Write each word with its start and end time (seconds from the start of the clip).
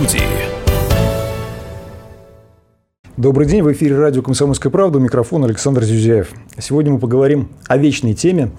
студии. 0.00 0.22
Добрый 3.16 3.46
день, 3.46 3.62
в 3.62 3.70
эфире 3.72 3.98
радио 3.98 4.22
«Комсомольская 4.22 4.72
правда», 4.72 4.98
микрофон 4.98 5.44
Александр 5.44 5.84
Зюзяев. 5.84 6.30
Сегодня 6.58 6.92
мы 6.92 6.98
поговорим 6.98 7.50
о 7.66 7.76
вечной 7.76 8.14
теме 8.14 8.50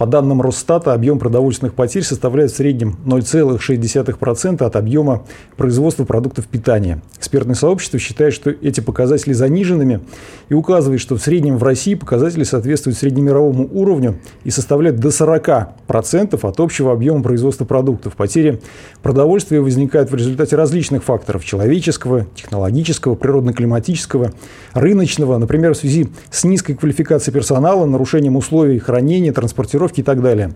по 0.00 0.06
данным 0.06 0.40
Росстата, 0.40 0.94
объем 0.94 1.18
продовольственных 1.18 1.74
потерь 1.74 2.04
составляет 2.04 2.50
в 2.50 2.56
среднем 2.56 2.96
0,6% 3.04 4.64
от 4.64 4.74
объема 4.74 5.24
производства 5.58 6.06
продуктов 6.06 6.46
питания. 6.46 7.02
Экспертное 7.18 7.54
сообщество 7.54 7.98
считает, 7.98 8.32
что 8.32 8.48
эти 8.48 8.80
показатели 8.80 9.34
заниженными 9.34 10.00
и 10.48 10.54
указывает, 10.54 11.02
что 11.02 11.16
в 11.16 11.20
среднем 11.20 11.58
в 11.58 11.62
России 11.62 11.96
показатели 11.96 12.44
соответствуют 12.44 12.96
среднемировому 12.96 13.68
уровню 13.70 14.18
и 14.42 14.50
составляют 14.50 15.00
до 15.00 15.08
40% 15.08 16.48
от 16.48 16.60
общего 16.60 16.92
объема 16.92 17.22
производства 17.22 17.66
продуктов. 17.66 18.16
Потери 18.16 18.62
продовольствия 19.02 19.60
возникают 19.60 20.10
в 20.10 20.14
результате 20.14 20.56
различных 20.56 21.04
факторов– 21.04 21.44
человеческого, 21.44 22.24
технологического, 22.34 23.16
природно-климатического, 23.16 24.32
рыночного, 24.72 25.36
например, 25.36 25.74
в 25.74 25.76
связи 25.76 26.08
с 26.30 26.44
низкой 26.44 26.72
квалификацией 26.72 27.34
персонала, 27.34 27.84
нарушением 27.84 28.36
условий 28.36 28.78
хранения, 28.78 29.34
транспортировки 29.34 29.89
и 29.98 30.02
так 30.02 30.22
далее. 30.22 30.52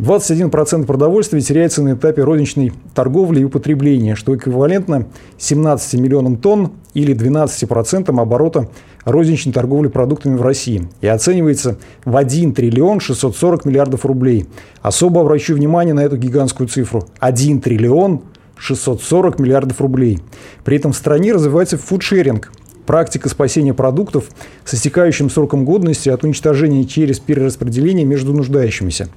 21% 0.00 0.86
продовольствия 0.86 1.40
теряется 1.42 1.82
на 1.82 1.92
этапе 1.92 2.22
розничной 2.22 2.72
торговли 2.94 3.40
и 3.40 3.44
употребления, 3.44 4.14
что 4.14 4.34
эквивалентно 4.34 5.06
17 5.36 6.00
миллионам 6.00 6.38
тонн 6.38 6.72
или 6.94 7.14
12% 7.14 8.18
оборота 8.18 8.70
розничной 9.04 9.52
торговли 9.52 9.88
продуктами 9.88 10.36
в 10.36 10.42
России 10.42 10.88
и 11.02 11.06
оценивается 11.06 11.76
в 12.06 12.16
1 12.16 12.54
триллион 12.54 13.00
640 13.00 13.66
миллиардов 13.66 14.06
рублей. 14.06 14.46
Особо 14.80 15.20
обращу 15.20 15.54
внимание 15.54 15.92
на 15.92 16.00
эту 16.00 16.16
гигантскую 16.16 16.68
цифру. 16.68 17.06
1 17.18 17.60
триллион 17.60 18.22
640 18.56 19.38
миллиардов 19.38 19.80
рублей. 19.82 20.20
При 20.64 20.78
этом 20.78 20.92
в 20.92 20.96
стране 20.96 21.32
развивается 21.32 21.76
фудшеринг– 21.76 22.52
Практика 22.90 23.28
спасения 23.28 23.72
продуктов 23.72 24.24
с 24.64 24.74
истекающим 24.74 25.30
сроком 25.30 25.64
годности 25.64 26.08
от 26.08 26.24
уничтожения 26.24 26.84
через 26.84 27.20
перераспределение 27.20 28.04
между 28.04 28.32
нуждающимися. 28.32 29.08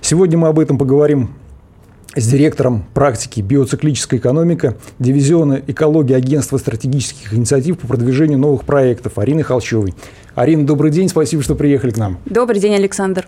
Сегодня 0.00 0.38
мы 0.38 0.46
об 0.46 0.60
этом 0.60 0.78
поговорим 0.78 1.30
с 2.14 2.24
директором 2.24 2.84
практики 2.94 3.40
биоциклическая 3.40 4.20
экономика 4.20 4.76
дивизиона 5.00 5.60
экологии 5.66 6.14
агентства 6.14 6.56
стратегических 6.58 7.34
инициатив 7.34 7.80
по 7.80 7.88
продвижению 7.88 8.38
новых 8.38 8.62
проектов 8.62 9.18
Ариной 9.18 9.42
Холчевой. 9.42 9.94
Арина, 10.36 10.64
добрый 10.64 10.92
день, 10.92 11.08
спасибо, 11.08 11.42
что 11.42 11.56
приехали 11.56 11.90
к 11.90 11.96
нам. 11.96 12.18
Добрый 12.26 12.60
день, 12.60 12.76
Александр. 12.76 13.26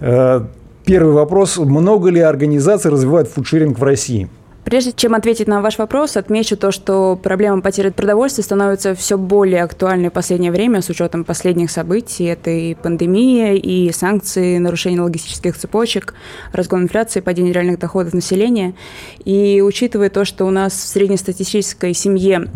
Э, 0.00 0.40
первый 0.84 1.14
вопрос. 1.14 1.56
Много 1.56 2.10
ли 2.10 2.18
организаций 2.18 2.90
развивают 2.90 3.28
фудшеринг 3.28 3.78
в 3.78 3.82
России? 3.84 4.28
Прежде 4.66 4.90
чем 4.90 5.14
ответить 5.14 5.46
на 5.46 5.62
ваш 5.62 5.78
вопрос, 5.78 6.16
отмечу 6.16 6.56
то, 6.56 6.72
что 6.72 7.14
проблема 7.14 7.62
потери 7.62 7.90
продовольствия 7.90 8.42
становится 8.42 8.96
все 8.96 9.16
более 9.16 9.62
актуальной 9.62 10.08
в 10.08 10.12
последнее 10.12 10.50
время 10.50 10.82
с 10.82 10.88
учетом 10.88 11.22
последних 11.22 11.70
событий. 11.70 12.24
Это 12.24 12.50
и 12.50 12.74
пандемия, 12.74 13.54
и 13.54 13.92
санкции, 13.92 14.58
нарушение 14.58 15.02
логистических 15.02 15.56
цепочек, 15.56 16.14
разгон 16.50 16.82
инфляции, 16.82 17.20
падение 17.20 17.52
реальных 17.52 17.78
доходов 17.78 18.12
населения. 18.12 18.74
И 19.24 19.62
учитывая 19.64 20.10
то, 20.10 20.24
что 20.24 20.44
у 20.46 20.50
нас 20.50 20.72
в 20.72 20.88
среднестатистической 20.88 21.94
семье 21.94 22.48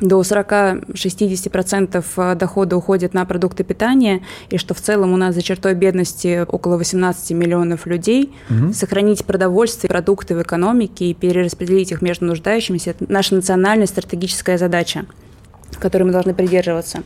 до 0.00 0.20
40-60% 0.20 2.04
э, 2.16 2.34
дохода 2.34 2.76
уходит 2.76 3.14
на 3.14 3.24
продукты 3.24 3.64
питания, 3.64 4.22
и 4.50 4.58
что 4.58 4.74
в 4.74 4.80
целом 4.80 5.12
у 5.12 5.16
нас 5.16 5.34
за 5.34 5.42
чертой 5.42 5.74
бедности 5.74 6.44
около 6.48 6.76
18 6.76 7.30
миллионов 7.32 7.86
людей. 7.86 8.34
Угу. 8.50 8.72
Сохранить 8.72 9.24
продовольствие, 9.24 9.88
продукты 9.88 10.34
в 10.34 10.42
экономике 10.42 11.06
и 11.06 11.14
перераспределить 11.14 11.92
их 11.92 12.02
между 12.02 12.24
нуждающимися– 12.26 12.90
это 12.92 13.04
наша 13.08 13.34
национальная 13.34 13.86
стратегическая 13.86 14.58
задача, 14.58 15.04
которой 15.78 16.04
мы 16.04 16.12
должны 16.12 16.34
придерживаться. 16.34 17.02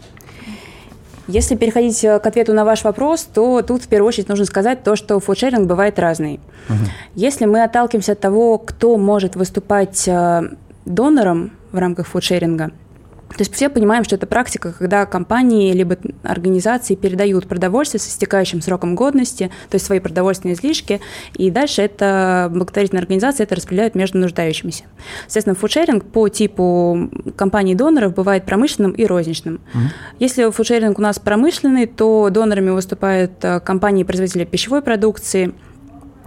Если 1.28 1.56
переходить 1.56 2.05
э, 2.05 2.21
к 2.21 2.27
ответу 2.27 2.53
на 2.55 2.65
ваш 2.65 2.84
вопрос, 2.84 3.25
то 3.25 3.62
тут 3.62 3.82
в 3.82 3.88
первую 3.88 4.09
очередь 4.09 4.28
нужно 4.28 4.44
сказать 4.44 4.84
то, 4.84 4.94
что 4.94 5.19
фудшеринг 5.19 5.66
бывает 5.66 5.99
разный. 5.99 6.38
Угу. 6.69 6.78
Если 7.16 7.47
мы 7.47 7.65
отталкиваемся 7.65 8.12
от 8.12 8.21
того, 8.21 8.59
кто 8.59 8.97
может 8.97 9.34
выступать 9.34 10.06
э, 10.06 10.50
донором 10.84 11.53
в 11.76 11.78
рамках 11.78 12.06
фудшеринга, 12.09 12.72
то 13.28 13.41
есть 13.41 13.53
все 13.53 13.69
понимаем, 13.69 14.04
что 14.04 14.14
это 14.14 14.26
практика, 14.26 14.72
когда 14.72 15.04
компании 15.04 15.72
либо 15.72 15.98
организации 16.22 16.94
передают 16.94 17.47
продовольствие 17.47 18.00
с 18.00 18.09
истекающим 18.09 18.62
сроком 18.62 18.94
годности, 18.94 19.50
то 19.69 19.75
есть 19.75 19.84
свои 19.84 19.98
продовольственные 19.98 20.54
излишки, 20.54 21.00
и 21.34 21.50
дальше 21.50 21.82
это 21.82 22.48
благотворительная 22.53 23.03
организация 23.03 23.44
это 23.44 23.56
распределяет 23.56 23.94
между 23.94 24.19
нуждающимися. 24.19 24.84
Соответственно, 25.26 25.56
фудшеринг 25.56 26.04
по 26.04 26.28
типу 26.28 27.10
компаний-доноров 27.37 28.14
бывает 28.14 28.47
промышленным 28.47 28.93
и 28.93 29.04
розничным. 29.04 29.60
Угу. 29.75 29.82
Если 30.20 30.50
фудшеринг 30.50 30.98
у 30.98 31.03
нас 31.03 31.19
промышленный, 31.19 31.87
то 31.87 32.31
донорами 32.31 32.70
выступают 32.70 33.32
э, 33.43 33.60
компании-производители 33.60 34.44
пищевой 34.44 34.82
продукции– 34.82 35.53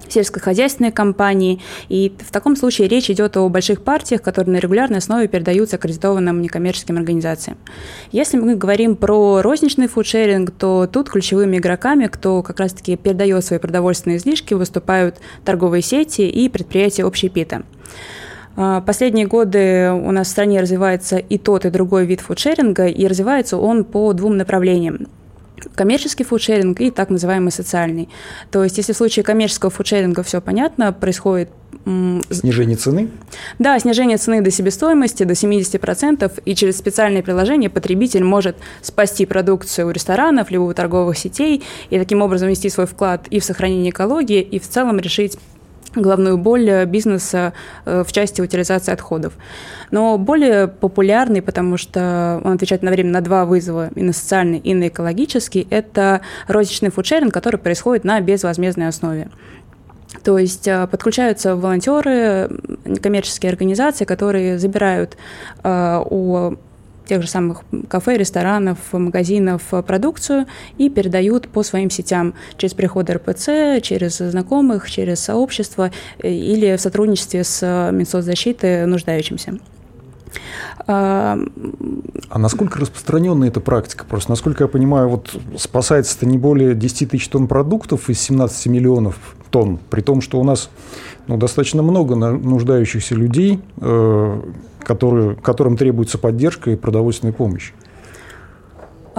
сельскохозяйственные 0.07 0.91
компании. 0.91 1.61
И 1.89 2.13
в 2.19 2.31
таком 2.31 2.55
случае 2.55 2.87
речь 2.87 3.09
идет 3.09 3.37
о 3.37 3.47
больших 3.49 3.83
партиях, 3.83 4.21
которые 4.21 4.53
на 4.53 4.59
регулярной 4.59 4.99
основе 4.99 5.27
передаются 5.27 5.75
аккредитованным 5.75 6.41
некоммерческим 6.41 6.97
организациям. 6.97 7.57
Если 8.11 8.37
мы 8.37 8.55
говорим 8.55 8.95
про 8.95 9.41
розничный 9.41 9.87
фудшеринг, 9.87 10.51
то 10.51 10.87
тут 10.91 11.09
ключевыми 11.09 11.57
игроками, 11.57 12.07
кто 12.07 12.43
как 12.43 12.59
раз-таки 12.59 12.95
передает 12.95 13.43
свои 13.43 13.59
продовольственные 13.59 14.17
излишки, 14.17 14.53
выступают 14.53 15.17
торговые 15.45 15.81
сети 15.81 16.21
и 16.21 16.49
предприятия 16.49 17.03
общепита. 17.03 17.63
А, 18.55 18.81
последние 18.81 19.25
годы 19.25 19.91
у 19.91 20.11
нас 20.11 20.27
в 20.27 20.31
стране 20.31 20.61
развивается 20.61 21.17
и 21.17 21.37
тот, 21.37 21.65
и 21.65 21.69
другой 21.69 22.05
вид 22.05 22.21
фудшеринга, 22.21 22.87
и 22.87 23.07
развивается 23.07 23.57
он 23.57 23.85
по 23.85 24.11
двум 24.13 24.37
направлениям 24.37 25.07
коммерческий 25.75 26.23
фудшеринг 26.23 26.79
и 26.81 26.91
так 26.91 27.09
называемый 27.09 27.51
социальный. 27.51 28.09
То 28.51 28.63
есть, 28.63 28.77
если 28.77 28.93
в 28.93 28.97
случае 28.97 29.23
коммерческого 29.23 29.71
фудшеринга 29.71 30.23
все 30.23 30.41
понятно, 30.41 30.93
происходит 30.93 31.49
Снижение 31.85 32.77
цены? 32.77 33.09
Да, 33.57 33.79
снижение 33.79 34.17
цены 34.17 34.41
до 34.41 34.51
себестоимости, 34.51 35.23
до 35.23 35.33
70%, 35.33 36.41
и 36.45 36.55
через 36.55 36.77
специальное 36.77 37.23
приложение 37.23 37.69
потребитель 37.69 38.23
может 38.23 38.57
спасти 38.81 39.25
продукцию 39.25 39.87
у 39.87 39.91
ресторанов, 39.91 40.51
либо 40.51 40.63
у 40.63 40.73
торговых 40.73 41.17
сетей, 41.17 41.63
и 41.89 41.97
таким 41.97 42.21
образом 42.21 42.47
внести 42.47 42.69
свой 42.69 42.85
вклад 42.85 43.27
и 43.29 43.39
в 43.39 43.45
сохранение 43.45 43.91
экологии, 43.91 44.41
и 44.41 44.59
в 44.59 44.67
целом 44.67 44.99
решить 44.99 45.37
главную 46.01 46.37
боль 46.37 46.85
бизнеса 46.85 47.53
э, 47.85 48.03
в 48.05 48.11
части 48.11 48.41
утилизации 48.41 48.91
отходов. 48.91 49.33
Но 49.91 50.17
более 50.17 50.67
популярный, 50.67 51.41
потому 51.41 51.77
что 51.77 52.41
он 52.43 52.53
отвечает 52.53 52.81
время 52.81 53.11
на 53.11 53.21
два 53.21 53.45
вызова, 53.45 53.89
и 53.95 54.03
на 54.03 54.13
социальный, 54.13 54.59
и 54.59 54.73
на 54.73 54.87
экологический, 54.87 55.67
это 55.69 56.21
розничный 56.47 56.89
фудшеринг, 56.89 57.33
который 57.33 57.57
происходит 57.57 58.03
на 58.03 58.19
безвозмездной 58.21 58.87
основе. 58.87 59.29
То 60.23 60.37
есть 60.37 60.67
э, 60.67 60.87
подключаются 60.87 61.55
волонтеры, 61.55 62.49
коммерческие 63.01 63.51
организации, 63.51 64.05
которые 64.05 64.59
забирают 64.59 65.17
э, 65.63 66.03
у 66.09 66.55
тех 67.09 67.23
же 67.23 67.27
самых 67.27 67.63
кафе, 67.89 68.17
ресторанов, 68.17 68.77
магазинов 68.93 69.63
продукцию 69.85 70.45
и 70.77 70.89
передают 70.89 71.47
по 71.47 71.63
своим 71.63 71.89
сетям 71.89 72.35
через 72.57 72.75
приход 72.75 73.09
РПЦ, 73.09 73.81
через 73.81 74.17
знакомых, 74.19 74.89
через 74.89 75.19
сообщество 75.19 75.91
э, 76.19 76.31
или 76.31 76.77
в 76.77 76.81
сотрудничестве 76.81 77.43
с 77.43 77.89
Минсоцзащиты 77.91 78.85
нуждающимся. 78.85 79.57
А, 80.87 81.37
насколько 82.33 82.79
распространенна 82.79 83.45
эта 83.45 83.59
практика? 83.59 84.05
Просто, 84.05 84.31
насколько 84.31 84.63
я 84.63 84.67
понимаю, 84.67 85.09
вот 85.09 85.35
спасается-то 85.57 86.25
не 86.25 86.37
более 86.37 86.75
10 86.75 87.09
тысяч 87.09 87.27
тонн 87.27 87.47
продуктов 87.47 88.09
из 88.09 88.19
17 88.21 88.67
миллионов 88.67 89.35
тонн, 89.49 89.79
при 89.89 90.01
том, 90.01 90.21
что 90.21 90.39
у 90.39 90.43
нас 90.43 90.69
ну, 91.27 91.37
достаточно 91.37 91.83
много 91.83 92.15
нуждающихся 92.15 93.15
людей, 93.15 93.59
э, 93.77 94.41
которые, 94.83 95.35
которым 95.35 95.77
требуется 95.77 96.17
поддержка 96.17 96.71
и 96.71 96.75
продовольственная 96.75 97.33
помощь. 97.33 97.73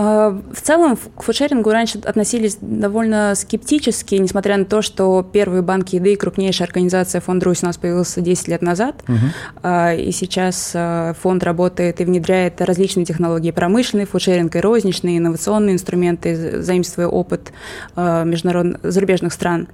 А, 0.03 0.31
в 0.31 0.63
целом 0.63 0.97
к 0.97 1.23
фудшерингу 1.23 1.71
раньше 1.71 1.99
относились 1.99 2.57
довольно 2.59 3.35
скептически, 3.35 4.15
несмотря 4.15 4.57
на 4.57 4.65
то, 4.65 4.81
что 4.81 5.23
первые 5.31 5.61
банки 5.61 5.97
еды 5.97 6.15
и 6.15 6.17
крупнейшая 6.17 6.69
организация 6.69 7.21
фонд 7.21 7.43
Русь 7.43 7.63
у 7.63 7.67
нас 7.67 7.77
появился 7.77 8.23
10 8.23 8.49
лет 8.49 8.63
назад. 8.63 9.05
Угу. 9.07 9.69
И 9.99 10.11
сейчас 10.13 10.73
а, 10.75 11.13
фонд 11.21 11.45
работает 11.45 12.01
и 12.01 12.05
внедряет 12.05 12.63
различные 12.63 13.05
технологии 13.05 13.51
промышленный, 13.51 14.07
фудшеринг 14.07 14.57
и 14.57 14.61
розничные, 14.61 15.19
инновационные 15.19 15.75
инструменты, 15.75 16.63
заимствуя 16.63 17.07
опыт 17.07 17.53
международных 17.95 18.81
зарубежных 18.83 19.35
стран. 19.35 19.69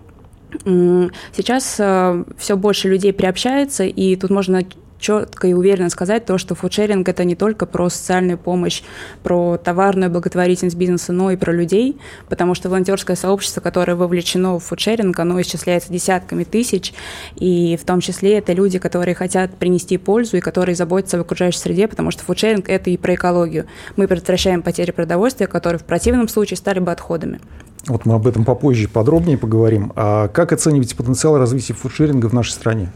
Сейчас 0.65 1.75
все 1.75 2.57
больше 2.57 2.89
людей 2.89 3.13
приобщается, 3.13 3.85
и 3.85 4.17
тут 4.17 4.31
можно 4.31 4.63
четко 4.99 5.49
и 5.49 5.53
уверенно 5.53 5.91
сказать 5.91 6.27
то, 6.27 6.39
что 6.39 6.55
фудшеринг– 6.55 7.09
это 7.11 7.25
не 7.25 7.35
только 7.35 7.67
про 7.67 7.89
социальную 7.89 8.39
помощь, 8.39 8.83
про 9.23 9.57
товарную 9.57 10.11
благотворительность 10.11 10.77
бизнеса, 10.77 11.13
но 11.13 11.31
и 11.31 11.37
про 11.37 11.53
людей, 11.53 11.99
потому 12.29 12.55
что 12.55 12.69
волонтерское 12.69 13.17
сообщество, 13.17 13.61
которое 13.61 13.95
вовлечено 13.95 14.59
в 14.59 14.65
фудшеринг, 14.65 15.19
оно 15.19 15.41
исчисляется 15.41 15.93
десятками 15.93 16.45
тысяч, 16.45 16.95
и 17.37 17.79
в 17.81 17.85
том 17.85 18.01
числе 18.01 18.39
это 18.39 18.53
люди, 18.53 18.79
которые 18.79 19.15
хотят 19.15 19.57
принести 19.57 19.99
пользу 19.99 20.37
и 20.37 20.41
которые 20.41 20.75
заботятся 20.75 21.17
об 21.17 21.23
окружающей 21.23 21.59
среде, 21.59 21.89
потому 21.89 22.11
что 22.11 22.25
фудшеринг– 22.25 22.69
это 22.69 22.91
и 22.91 22.97
про 22.97 23.15
экологию. 23.15 23.67
Мы 23.97 24.09
предотвращаем 24.09 24.63
потери 24.63 24.91
продовольствия, 24.91 25.47
которые 25.47 25.79
в 25.79 25.85
противном 25.85 26.29
случае 26.29 26.57
стали 26.57 26.79
бы 26.79 26.93
отходами. 26.93 27.41
Вот 27.87 28.05
мы 28.05 28.15
об 28.15 28.27
этом 28.27 28.45
попозже 28.45 28.89
подробнее 28.89 29.39
поговорим. 29.39 29.93
А 29.95 30.29
как 30.29 30.53
оцениваете 30.53 30.97
потенциал 30.97 31.39
развития 31.39 31.75
фудшеринга 31.75 32.27
в 32.29 32.33
нашей 32.33 32.51
стране? 32.51 32.91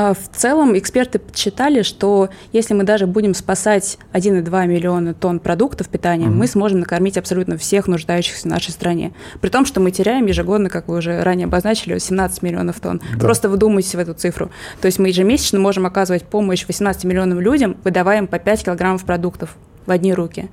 А, 0.00 0.14
в 0.14 0.34
целом 0.34 0.78
эксперты 0.78 1.18
подсчитали, 1.18 1.82
что 1.82 2.30
если 2.52 2.72
мы 2.72 2.84
даже 2.84 3.06
будем 3.06 3.34
спасать 3.34 3.98
1,2 4.14 4.66
миллиона 4.66 5.12
тонн 5.12 5.40
продуктов 5.40 5.88
питания, 5.88 6.28
угу. 6.28 6.36
мы 6.36 6.46
сможем 6.46 6.80
накормить 6.80 7.18
абсолютно 7.18 7.58
всех 7.58 7.86
нуждающихся 7.86 8.48
в 8.48 8.50
нашей 8.50 8.70
стране. 8.70 9.12
При 9.42 9.50
том, 9.50 9.66
что 9.66 9.78
мы 9.78 9.90
теряем 9.90 10.24
ежегодно, 10.24 10.70
как 10.70 10.88
вы 10.88 10.96
уже 10.96 11.22
ранее 11.22 11.44
обозначили, 11.44 11.98
17 11.98 12.42
миллионов 12.42 12.80
тонн. 12.80 13.02
Да. 13.12 13.20
Просто 13.20 13.50
вдумайтесь 13.50 13.94
в 13.94 13.98
эту 13.98 14.14
цифру. 14.14 14.50
То 14.80 14.86
есть 14.86 14.98
мы 14.98 15.08
ежемесячно 15.08 15.58
можем 15.58 15.84
оказывать 15.84 16.24
помощь 16.24 16.64
18 16.66 17.04
миллионам 17.04 17.38
людям, 17.38 17.76
выдавая 17.84 18.18
им 18.18 18.26
по 18.26 18.38
5 18.38 18.64
килограммов 18.64 19.04
продуктов 19.04 19.54
в 19.84 19.90
одни 19.90 20.14
руки. 20.14 20.48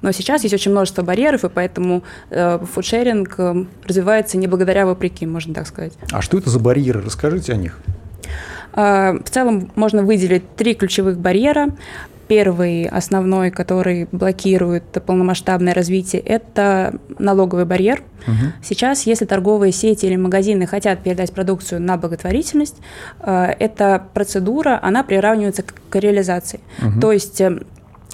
Но 0.00 0.10
сейчас 0.10 0.42
есть 0.42 0.54
очень 0.54 0.72
множество 0.72 1.02
барьеров, 1.02 1.44
и 1.44 1.48
поэтому 1.48 2.02
э, 2.30 2.58
фудшеринг 2.72 3.34
э, 3.38 3.64
развивается 3.84 4.38
не 4.38 4.48
благодаря 4.48 4.86
вопреки, 4.86 5.24
можно 5.24 5.54
так 5.54 5.68
сказать. 5.68 5.92
А 6.10 6.20
что 6.20 6.38
это 6.38 6.50
за 6.50 6.58
барьеры? 6.58 7.00
Расскажите 7.00 7.52
о 7.52 7.56
них. 7.56 7.78
А, 8.72 9.14
в 9.14 9.30
целом 9.30 9.70
можно 9.74 10.02
выделить 10.02 10.56
три 10.56 10.74
ключевых 10.74 11.18
барьера. 11.18 11.70
Первый, 12.28 12.86
основной, 12.86 13.50
который 13.50 14.08
блокирует 14.10 14.84
полномасштабное 15.04 15.74
развитие, 15.74 16.22
это 16.22 16.98
налоговый 17.18 17.66
барьер. 17.66 18.02
Угу. 18.26 18.52
Сейчас, 18.62 19.06
если 19.06 19.26
торговые 19.26 19.72
сети 19.72 20.06
или 20.06 20.16
магазины 20.16 20.66
хотят 20.66 21.02
передать 21.02 21.32
продукцию 21.32 21.82
на 21.82 21.96
благотворительность, 21.96 22.76
а, 23.20 23.54
эта 23.58 24.02
процедура, 24.14 24.78
она 24.82 25.02
приравнивается 25.02 25.62
к 25.62 25.94
реализации. 25.96 26.60
Угу. 26.80 27.00
То 27.00 27.12
есть 27.12 27.40
э, 27.40 27.60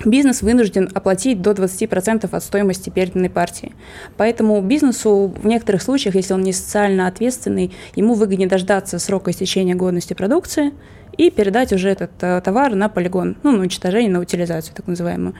бизнес 0.04 0.42
вынужден 0.42 0.88
оплатить 0.94 1.42
до 1.42 1.52
20% 1.52 2.28
от 2.30 2.44
стоимости 2.44 2.90
переданной 2.90 3.30
партии. 3.30 3.72
Поэтому 4.16 4.60
бизнесу 4.62 5.34
в 5.36 5.46
некоторых 5.46 5.82
случаях, 5.82 6.14
если 6.14 6.34
он 6.34 6.42
не 6.42 6.52
социально 6.52 7.06
ответственный, 7.06 7.72
ему 7.94 8.14
выгоднее 8.14 8.48
дождаться 8.48 8.98
срока 8.98 9.30
истечения 9.30 9.74
годности 9.74 10.14
продукции 10.14 10.72
и 11.16 11.30
передать 11.30 11.72
уже 11.72 11.88
этот 11.90 12.12
э, 12.20 12.40
товар 12.40 12.74
на 12.74 12.88
полигон, 12.88 13.36
ну, 13.42 13.52
на 13.52 13.60
уничтожение, 13.60 14.10
на 14.10 14.20
утилизацию, 14.20 14.74
так 14.74 14.86
называемую. 14.86 15.34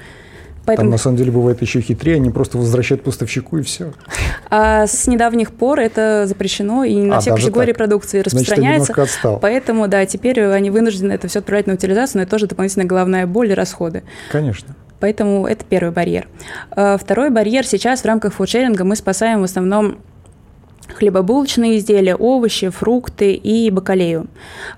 Поэтому... 0.69 0.89
Там 0.89 0.91
на 0.91 0.99
самом 0.99 1.17
деле 1.17 1.31
бывает 1.31 1.63
еще 1.63 1.81
хитрее, 1.81 2.17
они 2.17 2.29
просто 2.29 2.59
возвращают 2.59 3.03
поставщику 3.03 3.57
и 3.57 3.63
все. 3.63 3.93
А 4.51 4.87
с 4.87 5.07
недавних 5.07 5.53
пор 5.53 5.81
это 5.81 6.27
запрещено 6.27 6.85
и 6.85 6.97
на 6.97 7.19
а, 7.19 7.21
все 7.21 7.35
категории 7.35 7.73
так. 7.73 7.79
продукции 7.79 8.21
распространяется. 8.21 8.93
Значит, 8.93 9.15
отстал. 9.15 9.39
Поэтому, 9.41 9.89
да, 9.89 10.05
теперь 10.05 10.43
они 10.43 10.71
вынуждены 10.71 11.13
это 11.13 11.27
все 11.29 11.39
отправлять 11.39 11.67
на 11.67 11.75
утилизацию, 11.75 12.19
но 12.19 12.23
это 12.23 12.31
тоже 12.31 12.47
дополнительная 12.47 12.87
головная 12.87 13.27
боль 13.27 13.51
и 13.51 13.55
расходы. 13.55 14.03
Конечно. 14.31 14.75
Поэтому 15.01 15.47
это 15.47 15.65
первый 15.65 15.91
барьер. 15.91 16.29
А, 16.71 16.99
второй 16.99 17.31
барьер 17.31 17.67
сейчас 17.67 18.03
в 18.03 18.05
рамках 18.05 18.35
фудшеринга 18.35 18.85
мы 18.85 18.95
спасаем 18.95 19.41
в 19.41 19.45
основном 19.45 19.99
хлебобулочные 20.95 21.79
изделия, 21.79 22.17
овощи, 22.17 22.69
фрукты 22.71 23.33
и 23.33 23.71
бакалею. 23.71 24.27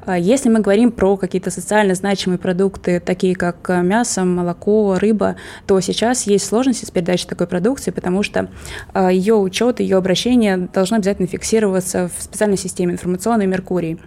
А 0.04 0.18
если 0.18 0.48
мы 0.48 0.60
говорим 0.60 0.92
про 0.92 1.16
какие-то 1.16 1.50
социально 1.50 1.94
значимые 1.94 2.38
продукты, 2.38 3.00
такие 3.00 3.34
как 3.34 3.68
э, 3.70 3.82
мясо, 3.82 4.24
молоко, 4.24 4.98
рыба, 4.98 5.36
то 5.66 5.80
сейчас 5.80 6.26
есть 6.26 6.46
сложности 6.46 6.84
с 6.84 6.90
передачей 6.90 7.28
такой 7.28 7.46
продукции, 7.46 7.90
потому 7.90 8.22
что 8.22 8.48
э, 8.94 9.08
ее 9.12 9.34
учет, 9.34 9.80
ее 9.80 9.96
обращение 9.96 10.68
должно 10.72 10.96
обязательно 10.96 11.28
фиксироваться 11.28 12.10
в 12.16 12.22
специальной 12.22 12.58
системе 12.58 12.92
информационной 12.92 13.46
Меркурий. 13.46 13.98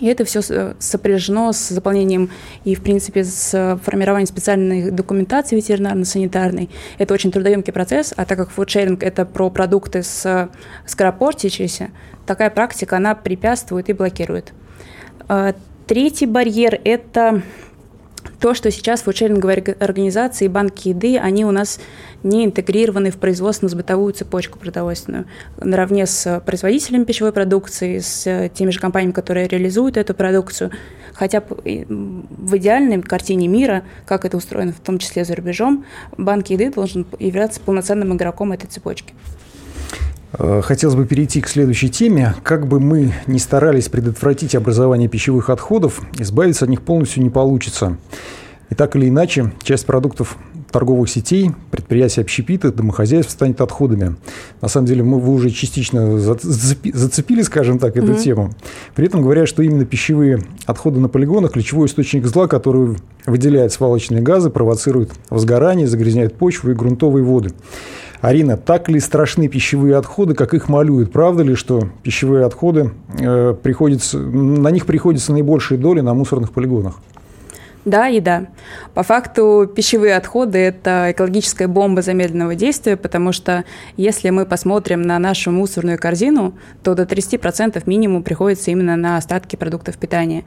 И 0.00 0.06
это 0.06 0.24
все 0.24 0.40
э, 0.48 0.74
сопряжено 0.78 1.52
с 1.52 1.68
заполнением 1.68 2.30
и, 2.64 2.74
в 2.74 2.82
принципе, 2.82 3.24
с 3.24 3.78
формированием 3.82 4.26
специальной 4.26 4.90
документации 4.90 5.56
ветеринарно-санитарной. 5.56 6.68
Это 6.98 7.14
очень 7.14 7.32
трудоемкий 7.32 7.72
процесс, 7.72 8.12
а 8.16 8.24
так 8.24 8.38
как 8.38 8.50
фудшеринг– 8.50 9.02
это 9.04 9.24
про 9.24 9.50
продукты 9.50 10.02
с 10.02 10.50
скоропортящиеся, 10.84 11.90
такая 12.26 12.50
практика, 12.50 12.96
она 12.96 13.14
препятствует 13.14 13.88
и 13.88 13.92
блокирует. 13.92 14.52
А, 15.28 15.54
третий 15.86 16.26
барьер– 16.26 16.80
это 16.84 17.42
то, 18.40 18.54
что 18.54 18.70
сейчас 18.70 19.02
фудшеринговые 19.02 19.76
организации 19.80 20.44
и 20.44 20.48
банки 20.48 20.88
еды, 20.88 21.18
они 21.18 21.44
у 21.44 21.50
нас 21.50 21.80
не 22.22 22.44
интегрированы 22.44 23.10
в 23.10 23.16
производственно-бытовую 23.16 24.12
цепочку 24.12 24.58
продовольственную. 24.58 25.26
Наравне 25.58 26.06
с 26.06 26.42
производителями 26.44 27.04
пищевой 27.04 27.32
продукции, 27.32 27.98
с 27.98 28.50
теми 28.54 28.70
же 28.70 28.80
компаниями, 28.80 29.12
которые 29.12 29.48
реализуют 29.48 29.96
эту 29.96 30.12
продукцию, 30.14 30.70
хотя 31.14 31.42
в 31.42 32.56
идеальной 32.56 33.00
картине 33.00 33.48
мира, 33.48 33.84
как 34.04 34.24
это 34.24 34.36
устроено 34.36 34.72
в 34.72 34.80
том 34.80 34.98
числе 34.98 35.24
за 35.24 35.34
рубежом, 35.34 35.86
банк 36.18 36.48
еды 36.48 36.70
должен 36.70 37.06
являться 37.18 37.60
полноценным 37.60 38.14
игроком 38.14 38.52
этой 38.52 38.66
цепочки. 38.66 39.14
Э, 40.38 40.60
хотелось 40.62 40.96
бы 40.96 41.06
перейти 41.06 41.40
к 41.40 41.48
следующей 41.48 41.88
теме. 41.88 42.34
Как 42.42 42.66
бы 42.66 42.80
мы 42.80 43.12
ни 43.26 43.38
старались 43.38 43.88
предотвратить 43.88 44.54
образование 44.54 45.08
пищевых 45.08 45.50
отходов, 45.50 46.00
избавиться 46.18 46.64
от 46.64 46.70
них 46.70 46.82
полностью 46.82 47.22
не 47.22 47.30
получится. 47.30 47.96
И 48.70 48.74
так 48.74 48.96
или 48.96 49.08
иначе, 49.08 49.52
часть 49.62 49.86
продуктов 49.86 50.36
торговых 50.76 51.08
сетей, 51.08 51.52
предприятий 51.70 52.20
общепита, 52.20 52.70
домохозяйств 52.70 53.32
станет 53.32 53.62
отходами. 53.62 54.16
На 54.60 54.68
самом 54.68 54.86
деле, 54.86 55.02
мы, 55.02 55.18
вы 55.18 55.32
уже 55.32 55.48
частично 55.48 56.18
зацепили, 56.18 57.40
скажем 57.40 57.78
так, 57.78 57.96
эту 57.96 58.12
mm-hmm. 58.12 58.22
тему. 58.22 58.50
При 58.94 59.06
этом 59.06 59.22
говорят, 59.22 59.48
что 59.48 59.62
именно 59.62 59.86
пищевые 59.86 60.40
отходы 60.66 61.00
на 61.00 61.08
полигонах– 61.08 61.52
ключевой 61.54 61.86
источник 61.86 62.26
зла, 62.26 62.46
который 62.46 62.98
выделяет 63.24 63.72
свалочные 63.72 64.20
газы, 64.20 64.50
провоцирует 64.50 65.12
возгорание, 65.30 65.86
загрязняет 65.86 66.34
почву 66.34 66.72
и 66.72 66.74
грунтовые 66.74 67.24
воды. 67.24 67.52
Арина, 68.20 68.58
так 68.58 68.90
ли 68.90 69.00
страшны 69.00 69.48
пищевые 69.48 69.96
отходы, 69.96 70.34
как 70.34 70.52
их 70.52 70.68
малюют? 70.68 71.10
Правда 71.10 71.42
ли, 71.42 71.54
что 71.54 71.88
пищевые 72.02 72.44
отходы 72.44 72.90
э, 73.18 73.54
приходится, 73.62 74.18
на 74.18 74.70
них 74.70 74.84
приходится 74.84 75.32
наибольшая 75.32 75.78
доля 75.78 76.02
на 76.02 76.12
мусорных 76.12 76.52
полигонах? 76.52 76.96
Да 77.86 78.08
и 78.08 78.18
да. 78.18 78.46
По 78.94 79.04
факту 79.04 79.70
пищевые 79.72 80.16
отходы– 80.16 80.58
это 80.58 81.12
экологическая 81.12 81.68
бомба 81.68 82.02
замедленного 82.02 82.56
действия, 82.56 82.96
потому 82.96 83.30
что 83.30 83.64
если 83.96 84.30
мы 84.30 84.44
посмотрим 84.44 85.02
на 85.02 85.20
нашу 85.20 85.52
мусорную 85.52 85.96
корзину, 85.96 86.54
то 86.82 86.96
до 86.96 87.04
30% 87.04 87.80
минимум 87.86 88.24
приходится 88.24 88.72
именно 88.72 88.96
на 88.96 89.16
остатки 89.16 89.54
продуктов 89.54 89.98
питания. 89.98 90.44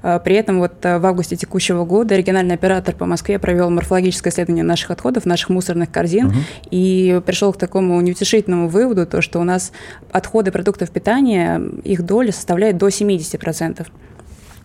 А, 0.00 0.20
при 0.20 0.36
этом 0.36 0.60
вот 0.60 0.74
э, 0.84 0.98
в 0.98 1.06
августе 1.06 1.34
текущего 1.34 1.84
года 1.84 2.14
региональный 2.14 2.54
оператор 2.54 2.94
по 2.94 3.04
Москве 3.04 3.40
провел 3.40 3.68
морфологическое 3.68 4.32
исследование 4.32 4.62
наших 4.62 4.92
отходов, 4.92 5.26
наших 5.26 5.48
мусорных 5.48 5.90
корзин, 5.90 6.26
угу. 6.26 6.36
и 6.70 7.20
пришел 7.26 7.52
к 7.52 7.58
такому 7.58 8.00
неутешительному 8.00 8.68
выводу, 8.68 9.06
то, 9.06 9.22
что 9.22 9.40
у 9.40 9.44
нас 9.44 9.72
отходы 10.12 10.52
продуктов 10.52 10.90
питания, 10.90 11.60
их 11.82 12.04
доля 12.04 12.30
составляет 12.30 12.76
до 12.76 12.86
70%. 12.86 13.84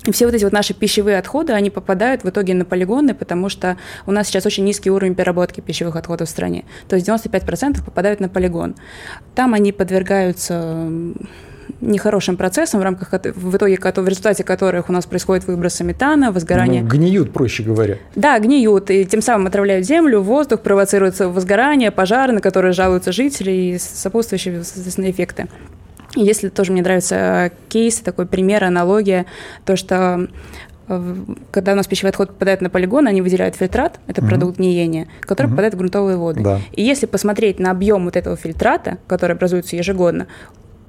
И 0.06 0.12
все 0.12 0.26
вот 0.26 0.34
эти 0.34 0.44
вот 0.44 0.54
наши 0.54 0.74
пищевые 0.74 1.20
отходы, 1.20 1.54
они 1.54 1.70
попадают 1.70 2.24
в 2.24 2.30
итоге 2.30 2.56
на 2.56 2.66
полигоны, 2.66 3.14
потому 3.14 3.50
что 3.50 3.78
у 4.08 4.12
нас 4.12 4.28
сейчас 4.28 4.46
очень 4.48 4.64
низкий 4.64 4.90
уровень 4.90 5.14
переработки 5.14 5.62
пищевых 5.62 5.96
отходов 5.96 6.28
в 6.28 6.32
стране. 6.32 6.66
То 6.88 6.96
есть 6.96 7.08
95% 7.08 7.86
попадают 7.86 8.20
на 8.20 8.28
полигон. 8.28 8.76
Там 9.36 9.54
они 9.54 9.72
подвергаются 9.72 10.88
нехорошим 11.80 12.38
процессом, 12.38 12.80
в 12.80 12.84
рамках 12.84 13.12
в 13.12 13.56
итоге 13.56 13.78
в 13.78 14.08
результате 14.08 14.44
которых 14.44 14.90
у 14.90 14.94
нас 14.94 15.06
происходит 15.06 15.48
выбросы 15.48 15.84
метана, 15.84 16.32
возгорание. 16.32 16.82
Ну, 16.82 16.90
гниют, 16.90 17.32
проще 17.34 17.64
говоря. 17.64 17.98
Да, 18.16 18.40
гниют, 18.40 18.90
и 18.90 19.06
тем 19.06 19.22
самым 19.22 19.48
отравляют 19.48 19.86
землю, 19.86 20.22
воздух, 20.22 20.62
провоцируется 20.62 21.30
возгорание, 21.30 21.92
пожары, 21.92 22.34
на 22.34 22.42
которые 22.42 22.74
жалуются 22.74 23.12
жители 23.12 23.52
и 23.52 23.78
сопутствующие, 23.80 24.62
эффекты. 25.12 25.48
Если 26.16 26.50
тоже 26.50 26.72
мне 26.72 26.82
нравится 26.82 27.16
э, 27.16 27.52
кейс, 27.70 28.00
такой 28.00 28.26
пример, 28.26 28.64
аналогия, 28.64 29.26
то, 29.66 29.76
что 29.76 30.28
э, 30.88 31.16
когда 31.52 31.72
у 31.72 31.76
нас 31.76 31.88
пищевой 31.88 32.10
отход 32.10 32.30
попадает 32.30 32.62
на 32.62 32.70
полигон, 32.70 33.08
они 33.08 33.22
выделяют 33.22 33.56
фильтрат, 33.56 34.00
это 34.08 34.22
угу. 34.22 34.30
продукт 34.30 34.58
гниения, 34.58 35.08
который 35.22 35.48
угу. 35.48 35.52
попадает 35.52 35.74
в 35.74 35.78
грунтовые 35.78 36.18
воды. 36.18 36.42
Да. 36.42 36.60
И 36.74 36.82
если 36.84 37.06
посмотреть 37.06 37.60
на 37.60 37.72
объем 37.72 38.06
вот 38.06 38.18
этого 38.18 38.36
фильтрата, 38.36 38.98
который 39.08 39.36
образуется 39.36 39.76
ежегодно, 39.76 40.28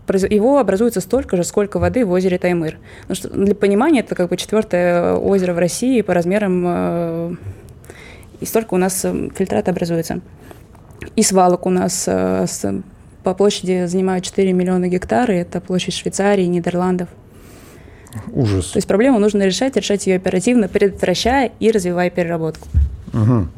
его 0.08 0.58
образуется 0.58 1.00
столько 1.00 1.36
же, 1.36 1.44
сколько 1.44 1.78
воды 1.78 2.04
в 2.04 2.10
озере 2.10 2.36
Таймыр. 2.36 2.78
Ну, 3.08 3.14
что, 3.14 3.30
для 3.30 3.54
понимания, 3.54 4.00
это 4.00 4.16
как 4.16 4.28
бы 4.28 4.36
четвертое 4.36 5.14
озеро 5.14 5.54
в 5.54 5.58
России 5.58 6.00
по 6.02 6.12
размерам, 6.12 6.64
э, 6.66 7.34
и 8.40 8.44
столько 8.44 8.74
у 8.74 8.78
нас 8.78 9.06
фильтрат 9.36 9.68
образуется. 9.68 10.20
И 11.14 11.22
свалок 11.22 11.66
у 11.66 11.70
нас 11.70 12.08
по 13.22 13.34
площади 13.34 13.86
занимают 13.86 14.24
4 14.24 14.52
миллиона 14.52 14.88
гектар, 14.88 15.30
и 15.30 15.34
это 15.34 15.60
площадь 15.60 15.94
Швейцарии, 15.94 16.44
Нидерландов. 16.44 17.08
Ужас. 18.32 18.70
То 18.70 18.76
есть 18.78 18.88
проблему 18.88 19.18
нужно 19.18 19.44
решать, 19.44 19.76
решать 19.76 20.06
ее 20.06 20.16
оперативно, 20.16 20.68
предотвращая 20.68 21.52
и 21.60 21.70
развивая 21.70 22.10
переработку. 22.10 22.68
Угу. 23.12 23.48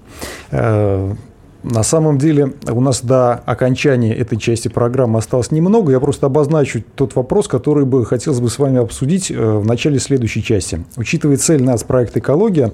На 1.64 1.82
самом 1.82 2.18
деле 2.18 2.52
у 2.70 2.80
нас 2.82 3.00
до 3.02 3.32
окончания 3.32 4.14
этой 4.14 4.36
части 4.36 4.68
программы 4.68 5.18
осталось 5.18 5.50
немного. 5.50 5.92
Я 5.92 5.98
просто 5.98 6.26
обозначу 6.26 6.84
тот 6.94 7.16
вопрос, 7.16 7.48
который 7.48 7.86
бы 7.86 8.04
хотелось 8.04 8.40
бы 8.40 8.50
с 8.50 8.58
вами 8.58 8.80
обсудить 8.80 9.30
э, 9.30 9.34
в 9.34 9.64
начале 9.64 9.98
следующей 9.98 10.42
части. 10.42 10.84
Учитывая 10.98 11.38
цель 11.38 11.62
нас 11.62 11.82
проекта 11.82 12.18
«Экология», 12.18 12.72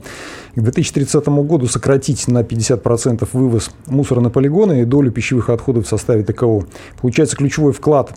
к 0.56 0.61
2030 0.61 1.25
году 1.28 1.68
сократить 1.68 2.26
на 2.26 2.40
50% 2.40 3.28
вывоз 3.32 3.70
мусора 3.87 4.18
на 4.18 4.30
полигоны 4.30 4.82
и 4.82 4.85
долю 4.85 5.12
пищевых 5.12 5.50
отходов 5.50 5.87
в 5.87 5.88
составе 5.88 6.25
ТКО. 6.25 6.64
Получается 7.00 7.37
ключевой 7.37 7.73
вклад 7.73 8.12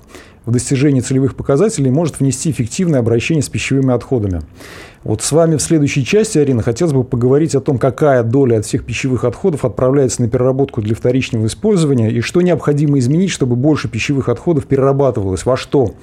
в 0.46 0.51
достижении 0.51 1.01
целевых 1.01 1.36
показателей 1.36 1.92
может 1.92 2.20
внести 2.20 2.51
эффективное 2.51 3.00
обращение 3.00 3.44
с 3.44 3.50
пищевыми 3.50 3.94
отходами. 3.94 4.42
Вот 5.03 5.22
с 5.22 5.33
вами 5.33 5.57
в 5.57 5.62
следующей 5.62 6.05
части, 6.05 6.38
Арина, 6.38 6.62
хотелось 6.62 6.93
бы 6.93 7.03
поговорить 7.03 7.55
о 7.55 7.60
том, 7.60 7.77
какая 7.77 8.24
доля 8.24 8.60
от 8.60 8.65
всех 8.65 8.86
пищевых 8.86 9.25
отходов 9.25 9.65
отправляется 9.65 10.22
на 10.22 10.29
переработку 10.29 10.81
для 10.81 10.95
вторичного 10.95 11.48
использования 11.48 12.10
и 12.10 12.22
что 12.22 12.41
необходимо 12.41 12.98
изменить, 13.00 13.29
чтобы 13.29 13.57
больше 13.57 13.89
пищевых 13.89 14.29
отходов 14.29 14.65
перерабатывалось, 14.65 15.45
во 15.45 15.57
что 15.57 15.93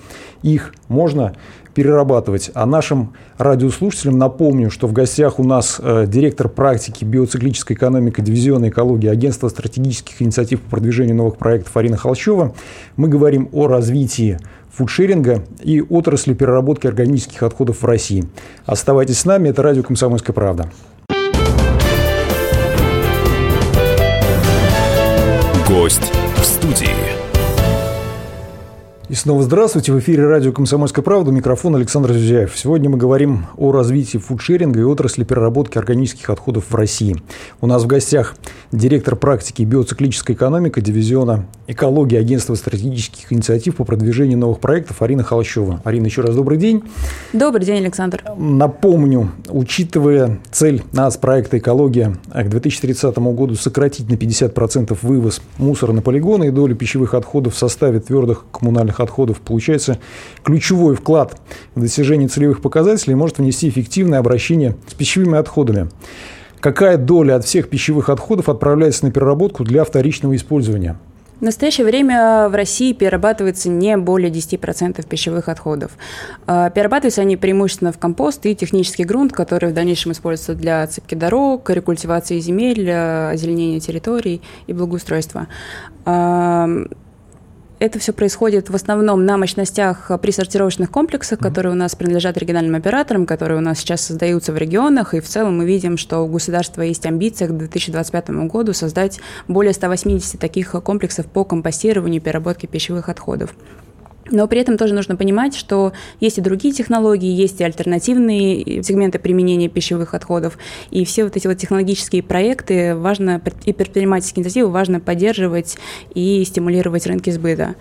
их 0.42 0.74
можно 0.88 1.32
перерабатывать. 1.72 2.50
А 2.52 2.66
нашим 2.66 3.14
радиослушателям 3.38 4.18
напомню, 4.18 4.70
что 4.70 4.86
в 4.86 4.92
гостях 4.92 5.38
у 5.38 5.44
нас 5.44 5.80
э, 5.82 6.04
директор 6.06 6.48
практики 6.48 7.04
биоциклической 7.04 7.76
экономики 7.76 8.20
дивизиона 8.20 8.68
экологии 8.68 9.08
Агентства 9.08 9.48
стратегических 9.48 10.20
инициатив 10.20 10.60
по 10.60 10.72
продвижению 10.72 11.16
новых 11.16 11.36
проектов 11.36 11.74
Арина 11.76 11.96
Холщева. 11.96 12.54
Мы 12.96 13.08
говорим 13.08 13.48
о 13.52 13.66
развитии 13.66 14.38
фудшеринга 14.72 15.42
и 15.62 15.80
отрасли 15.80 16.34
переработки 16.34 16.86
органических 16.86 17.42
отходов 17.42 17.82
в 17.82 17.84
России. 17.84 18.24
Оставайтесь 18.66 19.18
с 19.18 19.24
нами, 19.24 19.48
это 19.48 19.62
радио 19.62 19.82
«Комсомольская 19.82 20.34
правда». 20.34 20.70
Гость 25.68 26.12
в 26.36 26.44
студии. 26.44 27.19
И 29.10 29.14
снова 29.16 29.42
здравствуйте. 29.42 29.92
В 29.92 29.98
эфире 29.98 30.24
радио 30.28 30.52
«Комсомольская 30.52 31.02
правда». 31.02 31.32
Микрофон 31.32 31.74
Александр 31.74 32.12
Зюзяев. 32.12 32.56
Сегодня 32.56 32.88
мы 32.90 32.96
говорим 32.96 33.46
о 33.56 33.72
развитии 33.72 34.18
фудшеринга 34.18 34.78
и 34.78 34.84
отрасли 34.84 35.24
переработки 35.24 35.78
органических 35.78 36.30
отходов 36.30 36.66
в 36.70 36.74
России. 36.76 37.20
У 37.60 37.66
нас 37.66 37.82
в 37.82 37.88
гостях 37.88 38.36
директор 38.70 39.16
практики 39.16 39.62
биоциклической 39.62 40.36
экономики 40.36 40.78
дивизиона 40.78 41.46
экологии 41.66 42.18
Агентства 42.18 42.54
стратегических 42.54 43.32
инициатив 43.32 43.74
по 43.74 43.84
продвижению 43.84 44.38
новых 44.38 44.60
проектов 44.60 45.02
Арина 45.02 45.24
Холощева. 45.24 45.80
Арина, 45.82 46.06
еще 46.06 46.20
раз 46.20 46.36
добрый 46.36 46.56
день. 46.56 46.84
Добрый 47.32 47.66
день, 47.66 47.82
Александр. 47.82 48.22
Напомню, 48.36 49.32
учитывая 49.48 50.38
цель 50.52 50.84
нас 50.92 51.16
проекта 51.16 51.58
«Экология» 51.58 52.16
к 52.32 52.48
2030 52.48 53.18
году 53.18 53.56
сократить 53.56 54.08
на 54.08 54.14
50% 54.14 54.96
вывоз 55.02 55.42
мусора 55.58 55.90
на 55.90 56.00
полигоны 56.00 56.46
и 56.46 56.50
долю 56.50 56.76
пищевых 56.76 57.14
отходов 57.14 57.56
в 57.56 57.58
составе 57.58 57.98
твердых 57.98 58.44
коммунальных 58.52 58.99
отходов. 59.00 59.40
Получается, 59.40 59.98
ключевой 60.42 60.94
вклад 60.94 61.40
в 61.74 61.80
достижение 61.80 62.28
целевых 62.28 62.62
показателей 62.62 63.14
может 63.14 63.38
внести 63.38 63.68
эффективное 63.68 64.18
обращение 64.18 64.76
с 64.88 64.94
пищевыми 64.94 65.38
отходами. 65.38 65.88
Какая 66.60 66.98
доля 66.98 67.36
от 67.36 67.44
всех 67.44 67.68
пищевых 67.68 68.10
отходов 68.10 68.48
отправляется 68.48 69.06
на 69.06 69.10
переработку 69.10 69.64
для 69.64 69.82
вторичного 69.84 70.36
использования? 70.36 70.98
В 71.40 71.42
настоящее 71.42 71.86
время 71.86 72.50
в 72.50 72.54
России 72.54 72.92
перерабатывается 72.92 73.70
не 73.70 73.96
более 73.96 74.30
10% 74.30 75.06
пищевых 75.08 75.48
отходов. 75.48 75.92
А, 76.46 76.68
перерабатываются 76.68 77.22
они 77.22 77.38
преимущественно 77.38 77.92
в 77.92 77.98
компост 77.98 78.44
и 78.44 78.54
технический 78.54 79.04
грунт, 79.04 79.32
который 79.32 79.70
в 79.70 79.72
дальнейшем 79.72 80.12
используется 80.12 80.54
для 80.54 80.82
отсыпки 80.82 81.14
дорог, 81.14 81.70
рекультивации 81.70 82.40
земель, 82.40 82.90
озеленения 82.90 83.80
территорий 83.80 84.42
и 84.66 84.74
благоустройства. 84.74 85.48
Это 87.80 87.98
все 87.98 88.12
происходит 88.12 88.68
в 88.68 88.74
основном 88.74 89.24
на 89.24 89.38
мощностях 89.38 90.10
при 90.20 90.32
сортировочных 90.32 90.90
комплексах, 90.90 91.38
которые 91.38 91.72
у 91.72 91.76
нас 91.76 91.96
принадлежат 91.96 92.36
региональным 92.36 92.74
операторам, 92.74 93.24
которые 93.24 93.56
у 93.56 93.62
нас 93.62 93.78
сейчас 93.78 94.02
создаются 94.02 94.52
в 94.52 94.58
регионах. 94.58 95.14
И 95.14 95.20
в 95.20 95.26
целом 95.26 95.56
мы 95.56 95.64
видим, 95.64 95.96
что 95.96 96.20
у 96.20 96.28
государства 96.28 96.82
есть 96.82 97.06
амбиция 97.06 97.48
к 97.48 97.56
2025 97.56 98.28
году 98.48 98.74
создать 98.74 99.18
более 99.48 99.72
180 99.72 100.38
таких 100.38 100.72
комплексов 100.72 101.24
по 101.24 101.42
компостированию 101.42 102.20
и 102.20 102.22
переработке 102.22 102.66
пищевых 102.66 103.08
отходов. 103.08 103.54
Но 104.30 104.46
при 104.46 104.60
этом 104.60 104.76
тоже 104.76 104.94
нужно 104.94 105.16
понимать, 105.16 105.54
что 105.54 105.92
есть 106.20 106.38
и 106.38 106.40
другие 106.40 106.72
технологии, 106.72 107.30
есть 107.30 107.60
и 107.60 107.64
альтернативные 107.64 108.82
сегменты 108.82 109.18
применения 109.18 109.68
пищевых 109.68 110.14
отходов. 110.14 110.58
И 110.90 111.04
все 111.04 111.24
вот 111.24 111.36
эти 111.36 111.46
вот 111.46 111.58
технологические 111.58 112.22
проекты 112.22 112.94
важно, 112.94 113.40
и 113.64 113.72
предпринимательские 113.72 114.42
инициативы 114.42 114.70
важно 114.70 115.00
поддерживать 115.00 115.78
и 116.14 116.44
стимулировать 116.44 117.06
рынки 117.06 117.30
сбыта. 117.30 117.74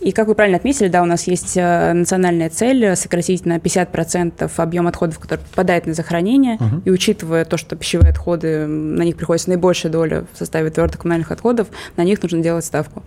И 0.00 0.12
как 0.12 0.28
вы 0.28 0.34
правильно 0.34 0.58
отметили, 0.58 0.88
да, 0.88 1.02
у 1.02 1.06
нас 1.06 1.26
есть 1.26 1.56
э, 1.56 1.92
национальная 1.92 2.50
цель 2.50 2.94
сократить 2.94 3.44
на 3.46 3.56
50% 3.56 4.50
объем 4.56 4.86
отходов, 4.86 5.18
который 5.18 5.40
попадает 5.40 5.86
на 5.86 5.94
захоронение. 5.94 6.56
Uh-huh. 6.56 6.82
И 6.84 6.90
учитывая 6.90 7.44
то, 7.44 7.56
что 7.56 7.74
пищевые 7.74 8.10
отходы, 8.10 8.66
на 8.66 9.02
них 9.02 9.16
приходится 9.16 9.48
наибольшая 9.50 9.90
доля 9.90 10.24
в 10.32 10.38
составе 10.38 10.70
твердых 10.70 11.00
коммунальных 11.00 11.32
отходов, 11.32 11.66
на 11.96 12.04
них 12.04 12.22
нужно 12.22 12.40
делать 12.40 12.64
ставку. 12.64 13.02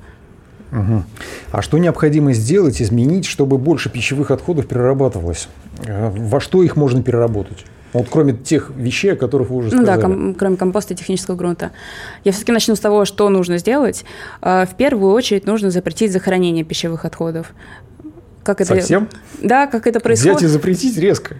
Угу. 0.72 1.04
А 1.52 1.62
что 1.62 1.78
необходимо 1.78 2.34
сделать, 2.34 2.82
изменить, 2.82 3.26
чтобы 3.26 3.58
больше 3.58 3.90
пищевых 3.90 4.32
отходов 4.32 4.68
перерабатывалось? 4.68 5.48
Э, 5.86 6.10
во 6.10 6.40
что 6.40 6.64
их 6.64 6.76
можно 6.76 7.04
переработать? 7.04 7.66
Вот 7.94 8.08
кроме 8.10 8.34
тех 8.34 8.72
вещей, 8.76 9.14
о 9.14 9.16
которых 9.18 9.50
вы 9.50 9.58
уже 9.58 9.70
сказали. 9.70 9.86
Ну 9.86 9.96
да, 9.96 10.02
ком- 10.02 10.34
кроме 10.34 10.56
компоста 10.56 10.94
и 10.94 10.98
технического 10.98 11.36
грунта. 11.36 11.72
Я 12.24 12.32
все-таки 12.32 12.54
начну 12.54 12.76
с 12.76 12.80
того, 12.80 13.04
что 13.04 13.28
нужно 13.28 13.58
сделать. 13.58 14.06
Э, 14.42 14.66
в 14.66 14.76
первую 14.76 15.12
очередь 15.12 15.46
нужно 15.46 15.72
запретить 15.72 16.14
захоронение 16.14 16.64
пищевых 16.64 17.04
отходов 17.04 17.54
как 18.44 18.62
это... 18.62 18.76
Совсем? 18.76 19.08
Да, 19.42 19.68
как 19.68 19.86
это 19.88 20.00
происходит. 20.00 20.38
Взять 20.38 20.50
и 20.50 20.52
запретить 20.52 20.98
резко. 20.98 21.36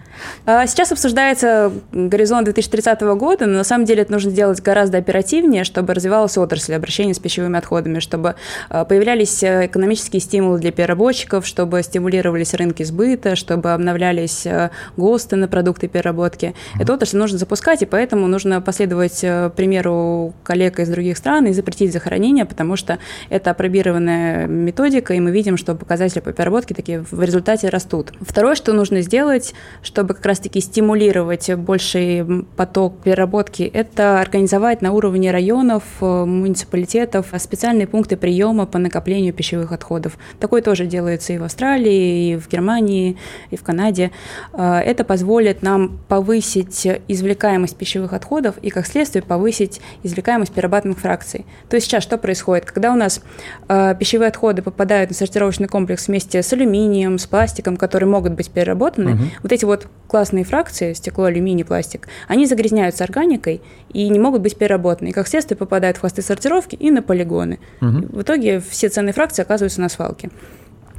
А, 0.46 0.66
сейчас 0.66 0.92
обсуждается 0.92 1.72
горизонт 1.92 2.44
2030 2.44 3.00
года, 3.00 3.46
но 3.46 3.58
на 3.58 3.64
самом 3.64 3.84
деле 3.84 4.02
это 4.02 4.12
нужно 4.12 4.30
делать 4.30 4.60
гораздо 4.60 4.98
оперативнее, 4.98 5.64
чтобы 5.64 5.94
развивалась 5.94 6.38
отрасль 6.38 6.74
обращения 6.74 7.14
с 7.14 7.18
пищевыми 7.18 7.58
отходами, 7.58 7.98
чтобы 7.98 8.36
а, 8.68 8.84
появлялись 8.84 9.42
э, 9.42 9.66
экономические 9.66 10.20
стимулы 10.20 10.60
для 10.60 10.70
переработчиков, 10.70 11.46
чтобы 11.46 11.82
стимулировались 11.82 12.54
рынки 12.54 12.82
сбыта, 12.84 13.34
чтобы 13.34 13.72
обновлялись 13.72 14.46
э, 14.46 14.70
ГОСТы 14.96 15.36
на 15.36 15.48
продукты 15.48 15.88
переработки. 15.88 16.46
Mm-hmm. 16.46 16.82
Эту 16.82 16.92
отрасль 16.94 17.18
нужно 17.18 17.38
запускать, 17.38 17.82
и 17.82 17.86
поэтому 17.86 18.28
нужно 18.28 18.60
последовать 18.60 19.24
э, 19.24 19.50
примеру 19.56 20.34
коллег 20.44 20.78
из 20.78 20.88
других 20.88 21.18
стран 21.18 21.46
и 21.46 21.52
запретить 21.52 21.92
захоронение, 21.92 22.44
потому 22.44 22.76
что 22.76 22.98
это 23.28 23.50
опробированная 23.50 24.46
методика, 24.46 25.14
и 25.14 25.20
мы 25.20 25.32
видим, 25.32 25.56
что 25.56 25.74
показатели 25.74 26.20
по 26.20 26.32
переработке 26.32 26.74
такие 26.74 26.91
в 26.98 27.22
результате 27.22 27.68
растут. 27.68 28.12
Второе, 28.20 28.54
что 28.54 28.72
нужно 28.72 29.02
сделать, 29.02 29.54
чтобы 29.82 30.14
как 30.14 30.24
раз-таки 30.26 30.60
стимулировать 30.60 31.52
больший 31.54 32.44
поток 32.56 33.00
переработки, 33.02 33.62
это 33.62 34.20
организовать 34.20 34.82
на 34.82 34.92
уровне 34.92 35.30
районов, 35.30 35.82
э, 36.00 36.24
муниципалитетов 36.24 37.26
специальные 37.38 37.86
пункты 37.86 38.16
приема 38.16 38.66
по 38.66 38.78
накоплению 38.78 39.32
пищевых 39.32 39.72
отходов. 39.72 40.16
Такое 40.40 40.62
тоже 40.62 40.86
делается 40.86 41.32
и 41.32 41.38
в 41.38 41.44
Австралии, 41.44 42.32
и 42.32 42.36
в 42.36 42.48
Германии, 42.48 43.16
и 43.50 43.56
в 43.56 43.62
Канаде. 43.62 44.10
Э, 44.52 44.78
это 44.78 45.04
позволит 45.04 45.62
нам 45.62 45.98
повысить 46.08 46.86
извлекаемость 47.08 47.76
пищевых 47.76 48.12
отходов 48.12 48.56
и, 48.62 48.70
как 48.70 48.86
следствие, 48.86 49.22
повысить 49.22 49.80
извлекаемость 50.02 50.52
перерабатываемых 50.52 51.00
фракций. 51.00 51.46
То 51.68 51.76
есть 51.76 51.86
сейчас 51.86 52.02
что 52.02 52.18
происходит? 52.18 52.64
Когда 52.66 52.92
у 52.92 52.96
нас 52.96 53.22
э, 53.68 53.94
пищевые 53.98 54.28
отходы 54.28 54.62
попадают 54.62 55.10
на 55.10 55.16
сортировочный 55.16 55.68
комплекс 55.68 56.08
вместе 56.08 56.42
с 56.42 56.52
алюминием, 56.52 56.81
алюминием, 56.82 57.18
с 57.18 57.26
пластиком, 57.26 57.76
которые 57.76 58.08
могут 58.08 58.32
быть 58.32 58.50
переработаны, 58.50 59.14
угу. 59.14 59.22
вот 59.42 59.52
эти 59.52 59.64
вот 59.64 59.86
классные 60.08 60.44
фракции, 60.44 60.92
стекло, 60.92 61.24
алюминий, 61.24 61.64
пластик, 61.64 62.08
они 62.28 62.46
загрязняются 62.46 63.04
органикой 63.04 63.60
и 63.92 64.08
не 64.08 64.18
могут 64.18 64.42
быть 64.42 64.56
переработаны. 64.56 65.08
И 65.08 65.12
как 65.12 65.28
следствие 65.28 65.56
попадают 65.56 65.96
в 65.96 66.00
хвосты 66.00 66.22
сортировки 66.22 66.74
и 66.74 66.90
на 66.90 67.02
полигоны. 67.02 67.58
Угу. 67.80 68.18
В 68.18 68.22
итоге 68.22 68.60
все 68.60 68.88
ценные 68.88 69.12
фракции 69.12 69.42
оказываются 69.42 69.80
на 69.80 69.88
свалке. 69.88 70.30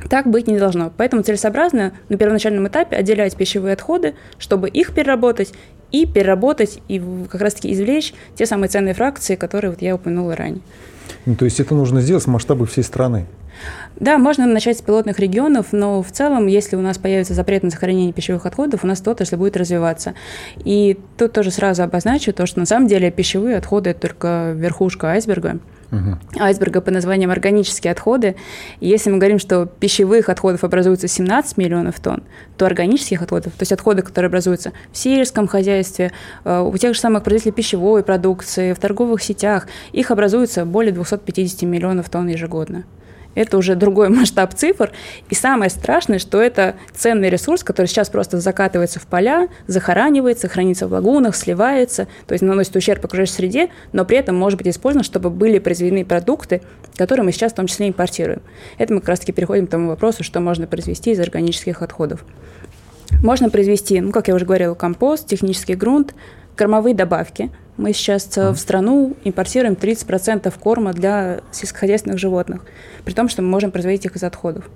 Так 0.10 0.28
быть 0.28 0.48
не 0.48 0.58
должно. 0.58 0.92
Поэтому 0.98 1.22
целесообразно 1.22 1.94
на 2.10 2.18
первоначальном 2.18 2.68
этапе 2.68 2.96
отделять 2.96 3.36
пищевые 3.36 3.74
отходы, 3.74 4.16
чтобы 4.38 4.68
их 4.68 4.94
переработать 4.94 5.54
и 5.94 6.06
переработать 6.06 6.82
и 6.90 7.02
как 7.32 7.40
раз-таки 7.40 7.72
извлечь 7.72 8.14
те 8.36 8.46
самые 8.46 8.68
ценные 8.68 8.94
фракции, 8.94 9.36
которые 9.36 9.72
вот 9.72 9.82
я 9.82 9.96
упомянула 9.96 10.36
ранее. 10.36 10.62
Ну, 11.26 11.36
то 11.36 11.46
есть 11.46 11.62
это 11.62 11.74
нужно 11.74 12.02
сделать 12.02 12.26
в 12.26 12.28
масштабах 12.28 12.70
всей 12.70 12.84
страны? 12.84 13.26
Да, 13.96 14.18
можно 14.18 14.46
начать 14.46 14.80
с 14.80 14.82
пилотных 14.82 15.20
регионов, 15.20 15.68
но 15.72 16.02
в 16.02 16.12
целом, 16.12 16.48
если 16.48 16.76
у 16.76 16.82
нас 16.82 16.98
появится 16.98 17.34
запрет 17.36 17.64
на 17.64 17.70
сохранение 17.70 18.12
пищевых 18.12 18.46
отходов, 18.46 18.84
у 18.84 18.88
нас 18.88 19.06
отрасль 19.06 19.36
будет 19.36 19.56
развиваться. 19.56 20.16
И 20.66 20.98
тут 21.18 21.34
тоже 21.34 21.52
сразу 21.52 21.84
обозначу 21.84 22.34
то, 22.34 22.46
что 22.46 22.60
на 22.60 22.66
самом 22.66 22.88
деле 22.88 23.12
пищевые 23.12 23.58
отходы– 23.58 23.90
это 23.92 24.02
только 24.02 24.54
верхушка 24.56 25.12
айсберга. 25.12 25.60
Угу. 25.94 26.18
айсберга 26.40 26.82
под 26.82 26.94
названием 26.94 27.32
органические 27.32 27.92
отходы. 27.92 28.36
И 28.80 28.88
если 28.88 29.10
мы 29.10 29.18
говорим, 29.18 29.40
что 29.40 29.66
пищевых 29.66 30.30
отходов 30.30 30.64
образуется 30.64 31.08
17 31.08 31.58
миллионов 31.58 32.00
тонн, 32.00 32.24
то 32.58 32.66
органических 32.66 33.22
отходов, 33.22 33.54
то 33.54 33.62
есть 33.62 33.72
отходы, 33.72 34.02
которые 34.02 34.28
образуются 34.28 34.74
в 34.92 34.98
сельском 34.98 35.48
хозяйстве, 35.48 36.12
э, 36.44 36.62
у 36.62 36.76
тех 36.78 36.94
же 36.94 37.00
самых 37.00 37.24
производителей 37.24 37.54
пищевой 37.54 38.04
продукции, 38.04 38.74
в 38.74 38.80
торговых 38.80 39.22
сетях, 39.22 39.68
их 39.92 40.12
образуется 40.12 40.66
более 40.66 40.92
250 40.92 41.64
миллионов 41.64 42.10
тонн 42.10 42.28
ежегодно. 42.28 42.84
Это 43.36 43.58
уже 43.58 43.75
другой 43.75 44.10
масштаб 44.13 44.54
цифр. 44.54 44.92
И 45.30 45.36
самое 45.36 45.70
страшное, 45.70 46.20
что 46.20 46.42
это 46.42 46.75
ценный 46.94 47.30
ресурс, 47.30 47.63
который 47.63 47.88
сейчас 47.88 48.10
просто 48.10 48.40
закатывается 48.40 49.00
в 49.00 49.08
поля, 49.08 49.48
захоранивается, 49.68 50.48
хранится 50.48 50.88
в 50.88 50.94
лагунах, 50.94 51.36
сливается, 51.36 52.08
то 52.28 52.34
есть 52.34 52.44
наносит 52.44 52.75
ущерб 52.75 53.04
окружающей 53.04 53.34
среде, 53.34 53.70
но 53.92 54.06
при 54.06 54.18
этом 54.18 54.36
может 54.36 54.58
быть 54.58 54.68
использован, 54.68 55.04
чтобы 55.04 55.30
были 55.30 55.60
произведены 55.60 56.06
продукты, 56.06 56.62
которые 56.96 57.25
мы 57.25 57.32
сейчас 57.32 57.54
в 57.54 57.56
том 57.56 57.68
числе 57.68 57.90
импортируем. 57.90 58.42
Это 58.78 58.94
мы 58.94 59.00
как 59.00 59.10
раз-таки 59.10 59.32
переходим 59.32 59.68
к 59.68 59.70
тому 59.70 59.90
вопросу, 59.90 60.24
что 60.24 60.40
можно 60.40 60.68
произвести 60.68 61.12
из 61.12 61.20
органических 61.20 61.82
отходов. 61.82 62.24
Можно 63.22 63.50
произвести, 63.50 64.02
ну, 64.02 64.12
как 64.12 64.28
я 64.28 64.36
уже 64.36 64.46
говорила, 64.46 64.74
компост, 64.74 65.28
технический 65.28 65.75
грунт, 65.75 66.13
кормовые 66.56 66.96
добавки– 66.96 67.52
мы 67.77 67.94
сейчас 67.94 68.30
в 68.36 68.56
страну 68.56 69.15
импортируем 69.24 69.74
30% 69.74 70.53
корма 70.60 70.94
для 70.94 71.42
сельскохозяйственных 71.51 72.20
животных, 72.20 72.62
при 73.03 73.13
том, 73.13 73.30
что 73.30 73.42
мы 73.42 73.50
можем 73.50 73.72
производить 73.72 74.06
их 74.06 74.15
из 74.15 74.24
отходов. 74.24 74.70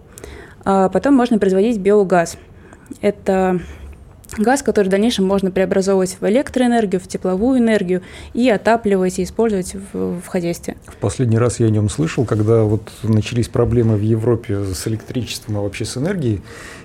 А 0.66 0.90
потом 0.90 1.14
можно 1.14 1.40
производить 1.40 1.80
биогаз. 1.80 2.38
Это 3.02 3.62
газ, 4.38 4.62
который 4.62 4.88
в 4.88 4.90
дальнейшем 4.90 5.26
можно 5.26 5.52
преобразовывать 5.52 6.18
в 6.20 6.28
электроэнергию, 6.28 7.00
в 7.00 7.08
тепловую 7.08 7.60
энергию 7.60 8.02
и 8.34 8.50
отапливать 8.50 9.20
и 9.20 9.24
использовать 9.24 9.76
в, 9.94 10.20
в 10.20 10.28
хозяйстве. 10.28 10.78
В 10.86 10.98
последний 10.98 11.38
раз 11.38 11.60
я 11.60 11.68
о 11.68 11.70
нем 11.70 11.90
слышал, 11.90 12.26
когда 12.26 12.64
вот 12.64 12.92
начались 13.04 13.48
проблемы 13.48 13.96
в 13.96 14.02
Европе 14.02 14.64
с 14.64 14.88
электричеством 14.88 15.58
и 15.58 15.60
вообще 15.60 15.86
с 15.86 15.98
энергией, 15.98 16.42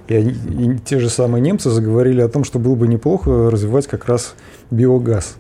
и, 0.08 0.14
они, 0.14 0.30
и 0.30 0.78
те 0.78 0.98
же 0.98 1.08
самые 1.08 1.40
немцы 1.40 1.70
заговорили 1.70 2.20
о 2.20 2.28
том, 2.28 2.44
что 2.44 2.58
было 2.58 2.74
бы 2.74 2.86
неплохо 2.86 3.50
развивать 3.50 3.86
как 3.86 4.06
раз 4.06 4.34
биогаз. 4.70 5.36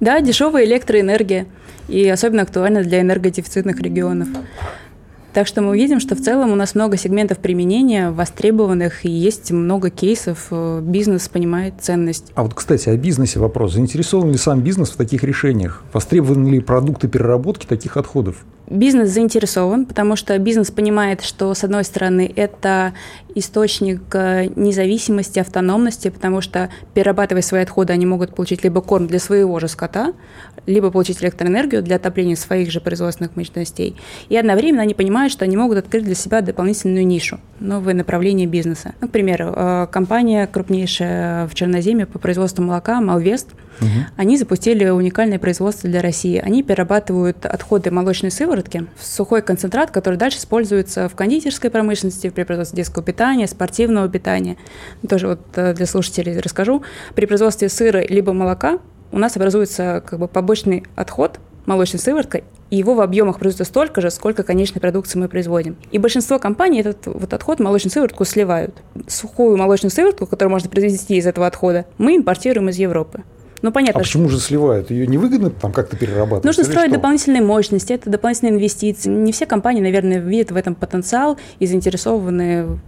Да, 0.00 0.20
дешевая 0.20 0.64
электроэнергия. 0.64 1.46
И 1.88 2.08
особенно 2.08 2.42
актуально 2.42 2.82
для 2.82 3.00
энергодефицитных 3.00 3.80
регионов. 3.80 4.28
Так 5.36 5.46
что 5.46 5.60
мы 5.60 5.76
видим, 5.76 6.00
что 6.00 6.16
в 6.16 6.22
целом 6.22 6.50
у 6.50 6.54
нас 6.54 6.74
много 6.74 6.96
сегментов 6.96 7.38
применения 7.38 8.10
востребованных, 8.10 9.04
и 9.04 9.10
есть 9.10 9.50
много 9.50 9.90
кейсов, 9.90 10.46
э, 10.50 10.80
бизнес 10.82 11.28
понимает 11.28 11.74
ценность. 11.78 12.32
А 12.34 12.42
вот, 12.42 12.54
кстати, 12.54 12.88
о 12.88 12.96
бизнесе 12.96 13.38
вопрос. 13.38 13.74
Заинтересован 13.74 14.32
ли 14.32 14.38
сам 14.38 14.62
бизнес 14.62 14.92
в 14.92 14.96
таких 14.96 15.22
решениях? 15.24 15.82
Востребованы 15.92 16.48
ли 16.48 16.60
продукты 16.60 17.06
переработки 17.08 17.66
таких 17.66 17.98
отходов? 17.98 18.46
Бизнес 18.68 19.10
заинтересован, 19.10 19.86
потому 19.86 20.16
что 20.16 20.36
бизнес 20.38 20.72
понимает, 20.72 21.22
что, 21.22 21.54
с 21.54 21.62
одной 21.62 21.84
стороны, 21.84 22.32
это 22.34 22.94
источник 23.36 24.02
э, 24.12 24.48
независимости, 24.56 25.38
автономности, 25.38 26.08
потому 26.08 26.40
что, 26.40 26.68
перерабатывая 26.92 27.42
свои 27.42 27.62
отходы, 27.62 27.92
они 27.92 28.06
могут 28.06 28.34
получить 28.34 28.64
либо 28.64 28.80
корм 28.80 29.06
для 29.06 29.20
своего 29.20 29.60
же 29.60 29.68
скота, 29.68 30.14
либо 30.66 30.90
получить 30.90 31.22
электроэнергию 31.22 31.82
для 31.82 31.96
отопления 31.96 32.34
своих 32.34 32.72
же 32.72 32.80
производственных 32.80 33.36
мощностей. 33.36 33.96
И 34.28 34.36
одновременно 34.36 34.82
они 34.82 34.94
понимают, 34.94 35.32
что 35.32 35.44
они 35.44 35.56
могут 35.56 35.78
открыть 35.78 36.04
для 36.04 36.16
себя 36.16 36.40
дополнительную 36.40 37.06
нишу, 37.06 37.38
новое 37.60 37.94
направление 37.94 38.48
бизнеса. 38.48 38.94
К 39.00 39.08
примеру, 39.10 39.52
э, 39.54 39.86
компания 39.92 40.46
крупнейшая 40.48 41.46
в 41.46 41.54
Черноземе 41.54 42.06
по 42.06 42.18
производству 42.18 42.64
молока, 42.64 43.00
Малвест– 43.00 43.48
Они 44.16 44.36
запустили 44.36 44.88
уникальное 44.88 45.38
производство 45.38 45.88
для 45.88 46.00
России. 46.02 46.38
Они 46.38 46.62
перерабатывают 46.62 47.44
отходы 47.46 47.90
молочной 47.90 48.30
сыворотки 48.30 48.86
в 48.96 49.04
сухой 49.04 49.42
концентрат, 49.42 49.90
который 49.90 50.16
дальше 50.16 50.38
используется 50.38 51.08
в 51.08 51.14
кондитерской 51.14 51.70
промышленности, 51.70 52.30
при 52.30 52.44
производстве 52.44 52.76
детского 52.78 53.04
питания, 53.04 53.46
спортивного 53.46 54.08
питания. 54.08 54.56
Тоже 55.08 55.28
вот 55.28 55.40
э, 55.56 55.74
для 55.74 55.86
слушателей 55.86 56.38
расскажу. 56.38 56.82
При 57.14 57.26
производстве 57.26 57.68
сыра 57.68 58.04
либо 58.06 58.32
молока 58.32 58.78
у 59.12 59.18
нас 59.18 59.36
образуется 59.36 60.02
как 60.06 60.18
бы 60.18 60.28
побочный 60.28 60.84
отход 60.94 61.38
молочной 61.66 62.00
сывороткой, 62.00 62.44
и 62.70 62.76
его 62.76 62.94
в 62.94 63.00
объемах 63.00 63.38
производится 63.38 63.64
столько 63.64 64.00
же, 64.00 64.10
сколько 64.10 64.42
конечной 64.42 64.80
продукции 64.80 65.18
мы 65.18 65.28
производим. 65.28 65.76
И 65.90 65.98
большинство 65.98 66.38
компаний 66.38 66.80
этот 66.80 67.06
вот 67.06 67.32
отход 67.32 67.60
молочную 67.60 67.92
сыворотку 67.92 68.24
сливают. 68.24 68.74
Сухую 69.08 69.56
молочную 69.56 69.90
сыворотку, 69.90 70.26
которую 70.26 70.52
можно 70.52 70.68
произвести 70.68 71.16
из 71.16 71.26
этого 71.26 71.46
отхода, 71.46 71.86
мы 71.98 72.16
импортируем 72.16 72.68
из 72.68 72.76
Европы. 72.76 73.24
Ну, 73.62 73.72
понятно. 73.72 74.00
А 74.00 74.02
почему 74.02 74.28
же 74.28 74.38
сливают? 74.38 74.90
Ее 74.90 75.06
невыгодно 75.06 75.50
там 75.50 75.72
как-то 75.72 75.96
перерабатывать? 75.96 76.44
Нужно 76.44 76.64
строить 76.64 76.88
что? 76.88 76.96
дополнительные 76.96 77.42
мощности, 77.42 77.92
это 77.92 78.10
дополнительные 78.10 78.54
инвестиции. 78.54 79.08
Не 79.08 79.32
все 79.32 79.46
компании, 79.46 79.80
наверное, 79.80 80.18
видят 80.18 80.50
в 80.50 80.56
этом 80.56 80.74
потенциал 80.74 81.38
и 81.58 81.66
заинтересованы 81.66 82.78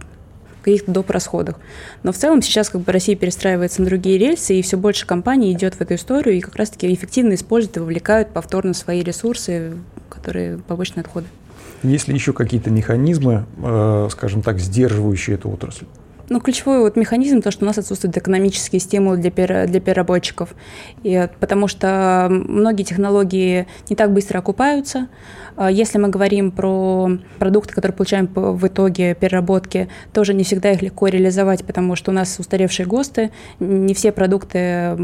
каких-то 0.61 0.91
доп. 0.91 1.09
расходах. 1.09 1.55
Но 2.03 2.11
в 2.11 2.17
целом 2.17 2.41
сейчас 2.41 2.69
как 2.69 2.81
бы 2.81 2.91
Россия 2.91 3.15
перестраивается 3.15 3.81
на 3.81 3.87
другие 3.87 4.17
рельсы, 4.17 4.55
и 4.59 4.61
все 4.61 4.77
больше 4.77 5.05
компаний 5.05 5.51
идет 5.51 5.75
в 5.75 5.81
эту 5.81 5.95
историю 5.95 6.35
и 6.35 6.41
как 6.41 6.55
раз-таки 6.55 6.93
эффективно 6.93 7.33
используют 7.33 7.77
и 7.77 7.79
вовлекают 7.79 8.29
повторно 8.29 8.73
свои 8.73 9.01
ресурсы, 9.01 9.73
которые 10.09 10.59
побочные 10.59 11.01
отходы. 11.01 11.27
Есть 11.81 12.07
ли 12.07 12.13
еще 12.13 12.33
какие-то 12.33 12.69
механизмы, 12.69 13.45
э, 13.63 14.09
скажем 14.11 14.41
так, 14.41 14.59
сдерживающие 14.59 15.37
эту 15.37 15.49
отрасль? 15.49 15.85
Ну, 16.29 16.39
ключевой 16.39 16.81
вот 16.81 16.95
механизм, 16.95 17.41
то, 17.41 17.49
что 17.49 17.65
у 17.65 17.67
нас 17.67 17.79
отсутствуют 17.79 18.15
экономические 18.15 18.79
стимулы 18.79 19.17
для, 19.17 19.31
пер, 19.31 19.67
для 19.67 19.79
переработчиков, 19.79 20.53
и, 21.01 21.27
потому 21.39 21.67
что 21.67 22.27
многие 22.29 22.83
технологии 22.83 23.65
не 23.89 23.95
так 23.95 24.13
быстро 24.13 24.37
окупаются. 24.37 25.07
А 25.55 25.71
если 25.71 25.97
мы 25.97 26.09
говорим 26.09 26.51
про 26.51 27.09
продукты, 27.39 27.73
которые 27.73 27.95
получаем 27.95 28.27
в 28.27 28.67
итоге 28.67 29.15
переработки, 29.15 29.89
тоже 30.13 30.35
не 30.35 30.43
всегда 30.43 30.71
их 30.71 30.83
легко 30.83 31.07
реализовать, 31.07 31.65
потому 31.65 31.95
что 31.95 32.11
у 32.11 32.13
нас 32.13 32.37
устаревшие 32.37 32.85
ГОСТы, 32.85 33.31
не 33.59 33.95
все 33.95 34.11
продукты 34.11 34.95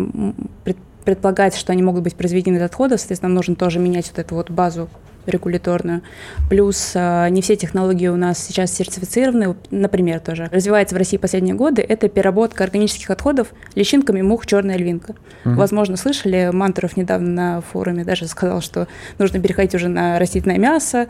предполагается, 1.06 1.60
что 1.60 1.74
они 1.74 1.82
могут 1.82 2.04
быть 2.04 2.16
произведены 2.16 2.58
из 2.58 2.62
отходов, 2.62 3.00
соответственно, 3.00 3.34
нужно 3.34 3.56
тоже 3.56 3.80
менять 3.80 4.10
вот 4.10 4.20
эту 4.20 4.36
вот 4.36 4.52
базу 4.52 4.90
регуляторную. 5.26 6.02
Плюс 6.50 6.94
а, 6.96 7.30
не 7.30 7.42
все 7.42 7.56
технологии 7.56 8.08
у 8.08 8.16
нас 8.16 8.40
сейчас 8.40 8.72
сертифицированы. 8.74 9.56
Например, 9.72 10.20
тоже 10.20 10.50
развивается 10.52 10.96
в 10.96 10.98
России 10.98 11.18
последние 11.18 11.56
годы, 11.56 11.82
это 11.82 12.10
переработка 12.10 12.64
органических 12.64 13.10
отходов 13.10 13.54
личинками 13.76 14.22
мух 14.22 14.46
черная 14.46 14.78
львинка. 14.78 15.16
Угу. 15.46 15.56
Возможно, 15.56 15.98
слышали, 15.98 16.50
Мантуров 16.52 16.98
недавно 16.98 17.30
на 17.30 17.62
форуме 17.62 18.04
даже 18.04 18.28
сказал, 18.28 18.62
что 18.62 18.88
нужно 19.18 19.40
переходить 19.40 19.76
уже 19.76 19.88
на 19.88 20.20
растительное 20.20 20.58
мясо, 20.58 21.08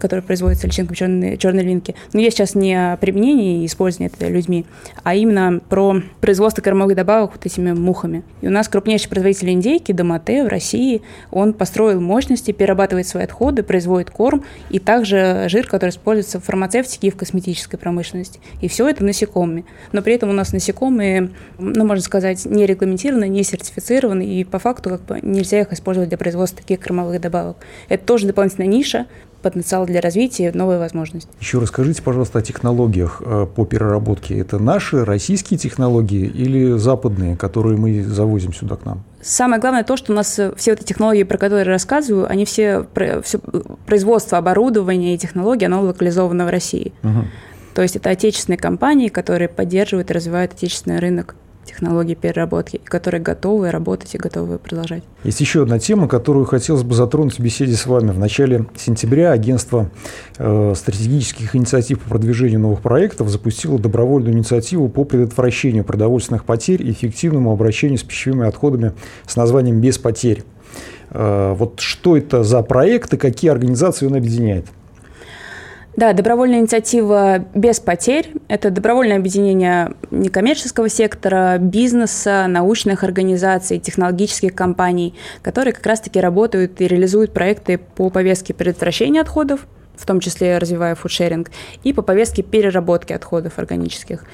которое 0.00 0.22
производится 0.22 0.66
личинками 0.66 0.96
черной, 0.96 1.36
черной 1.36 1.62
львинки. 1.62 1.94
Но 2.12 2.20
я 2.20 2.30
сейчас 2.30 2.54
не 2.54 2.74
о 2.74 2.96
применении 2.96 3.62
и 3.62 3.66
использовании 3.66 4.12
это 4.12 4.28
людьми, 4.28 4.66
а 5.02 5.14
именно 5.14 5.60
про 5.68 6.02
производство 6.20 6.62
кормовых 6.62 6.96
добавок 6.96 7.32
вот 7.32 7.46
этими 7.46 7.72
мухами. 7.72 8.22
И 8.40 8.48
у 8.48 8.50
нас 8.50 8.68
крупнейший 8.68 9.08
производитель 9.08 9.50
индейки, 9.50 9.92
Домате 9.92 10.44
в 10.44 10.48
России, 10.48 11.02
он 11.30 11.52
построил 11.52 12.00
мощности, 12.00 12.52
перерабатывает 12.52 13.06
свои 13.06 13.21
отходы, 13.24 13.62
производит 13.62 14.10
корм 14.10 14.44
и 14.70 14.78
также 14.78 15.46
жир, 15.48 15.66
который 15.66 15.90
используется 15.90 16.40
в 16.40 16.44
фармацевтике 16.44 17.08
и 17.08 17.10
в 17.10 17.16
косметической 17.16 17.78
промышленности. 17.78 18.40
И 18.60 18.68
все 18.68 18.88
это 18.88 19.04
насекомые. 19.04 19.64
Но 19.92 20.02
при 20.02 20.14
этом 20.14 20.30
у 20.30 20.32
нас 20.32 20.52
насекомые, 20.52 21.30
ну, 21.58 21.84
можно 21.84 22.02
сказать, 22.02 22.44
не 22.44 22.66
регламентированы, 22.66 23.28
не 23.28 23.42
сертифицированы, 23.42 24.22
и 24.22 24.44
по 24.44 24.58
факту 24.58 24.90
как 24.90 25.02
бы 25.02 25.20
нельзя 25.22 25.60
их 25.60 25.72
использовать 25.72 26.08
для 26.08 26.18
производства 26.18 26.60
таких 26.62 26.80
кормовых 26.80 27.20
добавок. 27.20 27.56
Это 27.88 28.04
тоже 28.04 28.26
дополнительная 28.26 28.68
ниша, 28.68 29.06
потенциал 29.42 29.86
для 29.86 30.00
развития, 30.00 30.52
новая 30.54 30.78
возможность. 30.78 31.28
Еще 31.40 31.58
расскажите, 31.58 32.02
пожалуйста, 32.02 32.38
о 32.38 32.42
технологиях 32.42 33.22
э, 33.24 33.46
по 33.54 33.64
переработке. 33.66 34.38
Это 34.38 34.58
наши 34.58 35.04
российские 35.04 35.58
технологии 35.58 36.26
или 36.26 36.78
западные, 36.78 37.36
которые 37.36 37.76
мы 37.76 38.02
завозим 38.02 38.52
сюда 38.52 38.76
к 38.76 38.84
нам? 38.84 39.02
Самое 39.20 39.60
главное 39.60 39.84
то, 39.84 39.96
что 39.96 40.12
у 40.12 40.16
нас 40.16 40.38
э, 40.38 40.52
все 40.56 40.72
эти 40.72 40.84
технологии, 40.84 41.24
про 41.24 41.38
которые 41.38 41.64
я 41.64 41.70
рассказываю, 41.70 42.30
они 42.30 42.44
все, 42.44 42.86
все 43.22 43.38
производство 43.86 44.38
оборудования 44.38 45.14
и 45.14 45.18
технологий, 45.18 45.66
оно 45.66 45.82
локализовано 45.82 46.46
в 46.46 46.50
России. 46.50 46.92
Угу. 47.02 47.24
То 47.74 47.82
есть 47.82 47.96
это 47.96 48.10
отечественные 48.10 48.58
компании, 48.58 49.08
которые 49.08 49.48
поддерживают 49.48 50.10
и 50.10 50.14
развивают 50.14 50.52
отечественный 50.52 50.98
рынок 50.98 51.34
технологий 51.64 52.14
переработки, 52.14 52.80
которые 52.84 53.20
готовы 53.20 53.70
работать 53.70 54.14
и 54.14 54.18
готовы 54.18 54.58
продолжать. 54.58 55.02
Есть 55.24 55.40
еще 55.40 55.62
одна 55.62 55.78
тема, 55.78 56.08
которую 56.08 56.44
хотелось 56.44 56.82
бы 56.82 56.94
затронуть 56.94 57.38
в 57.38 57.40
беседе 57.40 57.74
с 57.74 57.86
вами. 57.86 58.10
В 58.10 58.18
начале 58.18 58.66
сентября 58.76 59.32
агентство 59.32 59.90
э, 60.38 60.74
стратегических 60.76 61.54
инициатив 61.54 62.00
по 62.00 62.10
продвижению 62.10 62.60
новых 62.60 62.80
проектов 62.80 63.28
запустило 63.28 63.78
добровольную 63.78 64.34
инициативу 64.34 64.88
по 64.88 65.04
предотвращению 65.04 65.84
продовольственных 65.84 66.44
потерь 66.44 66.82
и 66.82 66.90
эффективному 66.90 67.52
обращению 67.52 67.98
с 67.98 68.02
пищевыми 68.02 68.46
отходами 68.46 68.92
с 69.26 69.36
названием 69.36 69.80
«Без 69.80 69.98
потерь». 69.98 70.44
Э, 71.10 71.54
вот 71.56 71.80
что 71.80 72.16
это 72.16 72.42
за 72.42 72.62
проект 72.62 73.14
и 73.14 73.16
какие 73.16 73.50
организации 73.50 74.06
он 74.06 74.14
объединяет? 74.14 74.66
Да, 75.94 76.14
добровольная 76.14 76.60
инициатива 76.60 77.44
без 77.54 77.78
потерь– 77.78 78.32
это 78.48 78.70
добровольное 78.70 79.18
объединение 79.18 79.92
некоммерческого 80.10 80.88
сектора, 80.88 81.58
бизнеса, 81.58 82.46
научных 82.48 83.04
организаций, 83.04 83.78
технологических 83.78 84.54
компаний, 84.54 85.14
которые 85.42 85.74
как 85.74 85.84
раз-таки 85.84 86.18
работают 86.18 86.80
и 86.80 86.88
реализуют 86.88 87.34
проекты 87.34 87.76
по 87.76 88.08
повестке 88.08 88.54
предотвращения 88.54 89.20
отходов, 89.20 89.66
в 89.94 90.06
том 90.06 90.20
числе 90.20 90.56
развивая 90.56 90.94
фудшеринг, 90.94 91.50
и 91.84 91.92
по 91.92 92.00
повестке 92.00 92.42
переработки 92.42 93.12
отходов 93.12 93.58
органических. 93.58 94.24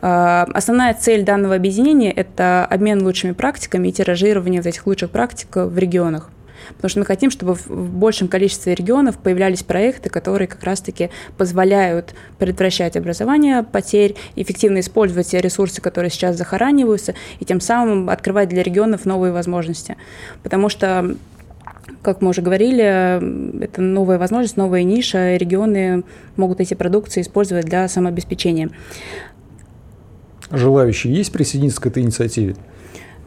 А, 0.00 0.46
основная 0.54 0.94
цель 0.94 1.24
данного 1.24 1.56
объединения– 1.56 2.12
это 2.16 2.64
обмен 2.64 3.02
лучшими 3.02 3.32
практиками 3.32 3.88
и 3.88 3.92
тиражирование 3.92 4.62
этих 4.64 4.86
лучших 4.86 5.10
практик 5.10 5.48
в 5.56 5.76
регионах. 5.76 6.30
Потому 6.76 6.90
что 6.90 6.98
мы 7.00 7.06
хотим, 7.06 7.30
чтобы 7.30 7.54
в 7.54 7.90
большем 7.90 8.28
количестве 8.28 8.74
регионов 8.74 9.18
появлялись 9.18 9.62
проекты, 9.62 10.10
которые 10.10 10.48
как 10.48 10.62
раз-таки 10.64 11.10
позволяют 11.36 12.14
предотвращать 12.38 12.96
образование 12.96 13.62
потерь, 13.62 14.16
эффективно 14.36 14.80
использовать 14.80 15.28
те 15.28 15.40
ресурсы, 15.40 15.80
которые 15.80 16.10
сейчас 16.10 16.36
захораниваются, 16.36 17.14
и 17.40 17.44
тем 17.44 17.60
самым 17.60 18.10
открывать 18.10 18.48
для 18.48 18.62
регионов 18.62 19.04
новые 19.04 19.32
возможности. 19.32 19.96
Потому 20.42 20.68
что 20.68 21.16
как 22.02 22.20
мы 22.22 22.30
уже 22.30 22.42
говорили, 22.42 23.62
это 23.62 23.80
новая 23.80 24.18
возможность, 24.18 24.56
новая 24.56 24.82
ниша. 24.82 25.36
Регионы 25.36 26.04
могут 26.36 26.60
эти 26.60 26.74
продукции 26.74 27.22
использовать 27.22 27.64
для 27.64 27.88
самообеспечения. 27.88 28.70
Желающие 30.50 31.12
есть 31.12 31.32
присоединиться 31.32 31.80
к 31.80 31.86
этой 31.86 32.02
инициативе? 32.02 32.56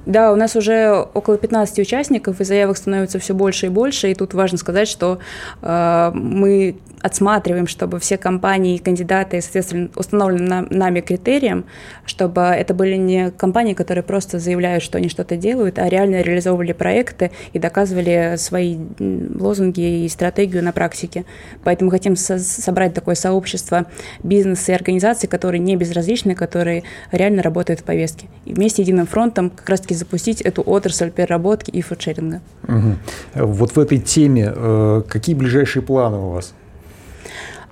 Да, 0.05 0.31
у 0.31 0.35
нас 0.35 0.55
уже 0.55 1.05
около 1.13 1.37
15 1.37 1.79
участников, 1.79 2.41
и 2.41 2.43
заявок 2.43 2.77
становится 2.77 3.19
все 3.19 3.33
больше 3.33 3.67
и 3.67 3.69
больше. 3.69 4.11
И 4.11 4.15
тут 4.15 4.33
важно 4.33 4.57
сказать, 4.57 4.87
что 4.87 5.19
э, 5.61 6.11
мы 6.13 6.75
отсматриваем, 7.01 7.67
чтобы 7.67 7.99
все 7.99 8.17
компании 8.17 8.75
и 8.75 8.79
кандидаты, 8.79 9.41
соответственно, 9.41 9.89
установленным 9.95 10.67
нами 10.69 11.01
критериям, 11.01 11.65
чтобы 12.05 12.41
это 12.41 12.73
были 12.73 12.95
не 12.95 13.31
компании, 13.31 13.73
которые 13.73 14.03
просто 14.03 14.39
заявляют, 14.39 14.83
что 14.83 14.97
они 14.97 15.09
что-то 15.09 15.35
делают, 15.35 15.79
а 15.79 15.89
реально 15.89 16.21
реализовывали 16.21 16.73
проекты 16.73 17.31
и 17.53 17.59
доказывали 17.59 18.35
свои 18.37 18.77
лозунги 18.99 20.05
и 20.05 20.09
стратегию 20.09 20.63
на 20.63 20.71
практике. 20.71 21.25
Поэтому 21.63 21.91
хотим 21.91 22.15
со- 22.15 22.39
собрать 22.39 22.93
такое 22.93 23.15
сообщество 23.15 23.85
бизнеса 24.23 24.71
и 24.71 24.75
организаций, 24.75 25.27
которые 25.27 25.59
не 25.59 25.75
безразличны, 25.75 26.35
которые 26.35 26.83
реально 27.11 27.41
работают 27.41 27.81
в 27.81 27.83
повестке. 27.83 28.27
И 28.45 28.53
вместе 28.53 28.81
единым 28.81 29.07
фронтом 29.07 29.49
как 29.49 29.69
раз-таки 29.69 29.95
запустить 29.95 30.41
эту 30.41 30.61
отрасль 30.61 31.11
переработки 31.11 31.71
и 31.71 31.81
фудшеринга. 31.81 32.41
Угу. 32.67 33.45
Вот 33.45 33.75
в 33.75 33.79
этой 33.79 33.97
теме 33.97 34.51
э, 34.55 35.03
какие 35.07 35.35
ближайшие 35.35 35.83
планы 35.83 36.17
у 36.17 36.29
вас? 36.31 36.53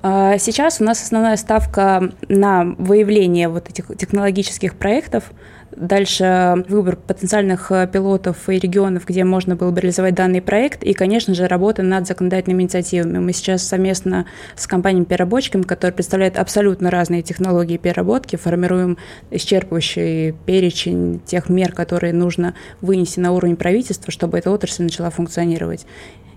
А, 0.01 0.38
сейчас 0.38 0.81
у 0.81 0.83
нас 0.83 1.01
основная 1.01 1.38
ставка 1.38 2.12
на 2.27 2.63
выявление 2.77 3.49
вот 3.49 3.69
этих 3.69 3.88
технологических 3.97 4.75
проектов, 4.75 5.31
Дальше 5.75 6.65
выбор 6.67 6.95
потенциальных 6.95 7.71
э, 7.71 7.88
пилотов 7.88 8.49
и 8.49 8.57
регионов, 8.57 9.05
где 9.05 9.23
можно 9.23 9.55
было 9.55 9.69
бы 9.69 9.79
реализовать 9.79 10.15
данный 10.15 10.41
проект. 10.41 10.83
И, 10.83 10.93
конечно 10.93 11.35
же, 11.35 11.47
работа 11.47 11.83
над 11.83 12.07
законодательными 12.07 12.63
инициативами. 12.63 13.19
Мы 13.19 13.33
сейчас 13.33 13.63
совместно 13.63 14.25
с 14.55 14.65
компаниями-переработчиками, 14.65 15.62
которые 15.62 15.93
представляют 15.93 16.38
абсолютно 16.38 16.89
разные 16.89 17.21
технологии 17.21 17.77
переработки, 17.77 18.35
формируем 18.35 18.97
исчерпывающий 19.29 20.35
перечень 20.45 21.21
тех 21.23 21.49
мер, 21.49 21.71
которые 21.71 22.13
нужно 22.13 22.55
вынести 22.81 23.19
на 23.19 23.31
уровень 23.31 23.55
правительства, 23.55 24.12
чтобы 24.12 24.39
эта 24.39 24.49
отрасль 24.49 24.83
начала 24.83 25.12
функционировать. 25.12 25.85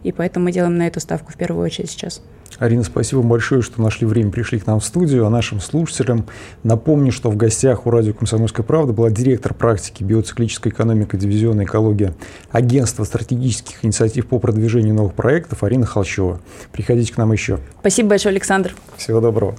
И 0.02 0.12
поэтому 0.12 0.44
мы 0.44 0.52
делаем 0.52 0.76
на 0.76 0.86
эту 0.86 1.00
ставку 1.00 1.32
в 1.32 1.36
первую 1.36 1.64
очередь 1.64 1.90
сейчас. 1.90 2.22
Арина, 2.58 2.84
спасибо 2.84 3.22
большое, 3.22 3.62
что 3.62 3.80
нашли 3.82 4.06
время, 4.06 4.30
пришли 4.30 4.58
к 4.58 4.66
нам 4.66 4.80
в 4.80 4.84
студию. 4.84 5.26
А 5.26 5.30
нашим 5.30 5.60
слушателям 5.60 6.26
напомню, 6.62 7.12
что 7.12 7.30
в 7.30 7.36
гостях 7.36 7.86
у 7.86 7.90
радио 7.90 8.12
«Комсомольская 8.12 8.64
правда» 8.64 8.92
была 8.92 9.10
директор 9.10 9.54
практики 9.54 10.02
биоциклической 10.02 10.70
экономики 10.70 11.16
дивизиона 11.16 11.64
экология 11.64 12.14
Агентства 12.50 13.04
стратегических 13.04 13.84
инициатив 13.84 14.26
по 14.26 14.38
продвижению 14.38 14.94
новых 14.94 15.14
проектов 15.14 15.62
Арина 15.62 15.86
Холчева. 15.86 16.40
Приходите 16.72 17.12
к 17.12 17.16
нам 17.16 17.32
еще. 17.32 17.58
Спасибо 17.80 18.10
большое, 18.10 18.32
Александр. 18.32 18.74
Всего 18.96 19.20
доброго. 19.20 19.56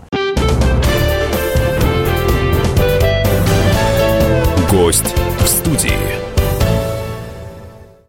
Гость 4.72 5.14
в 5.40 5.48
студии. 5.48 6.03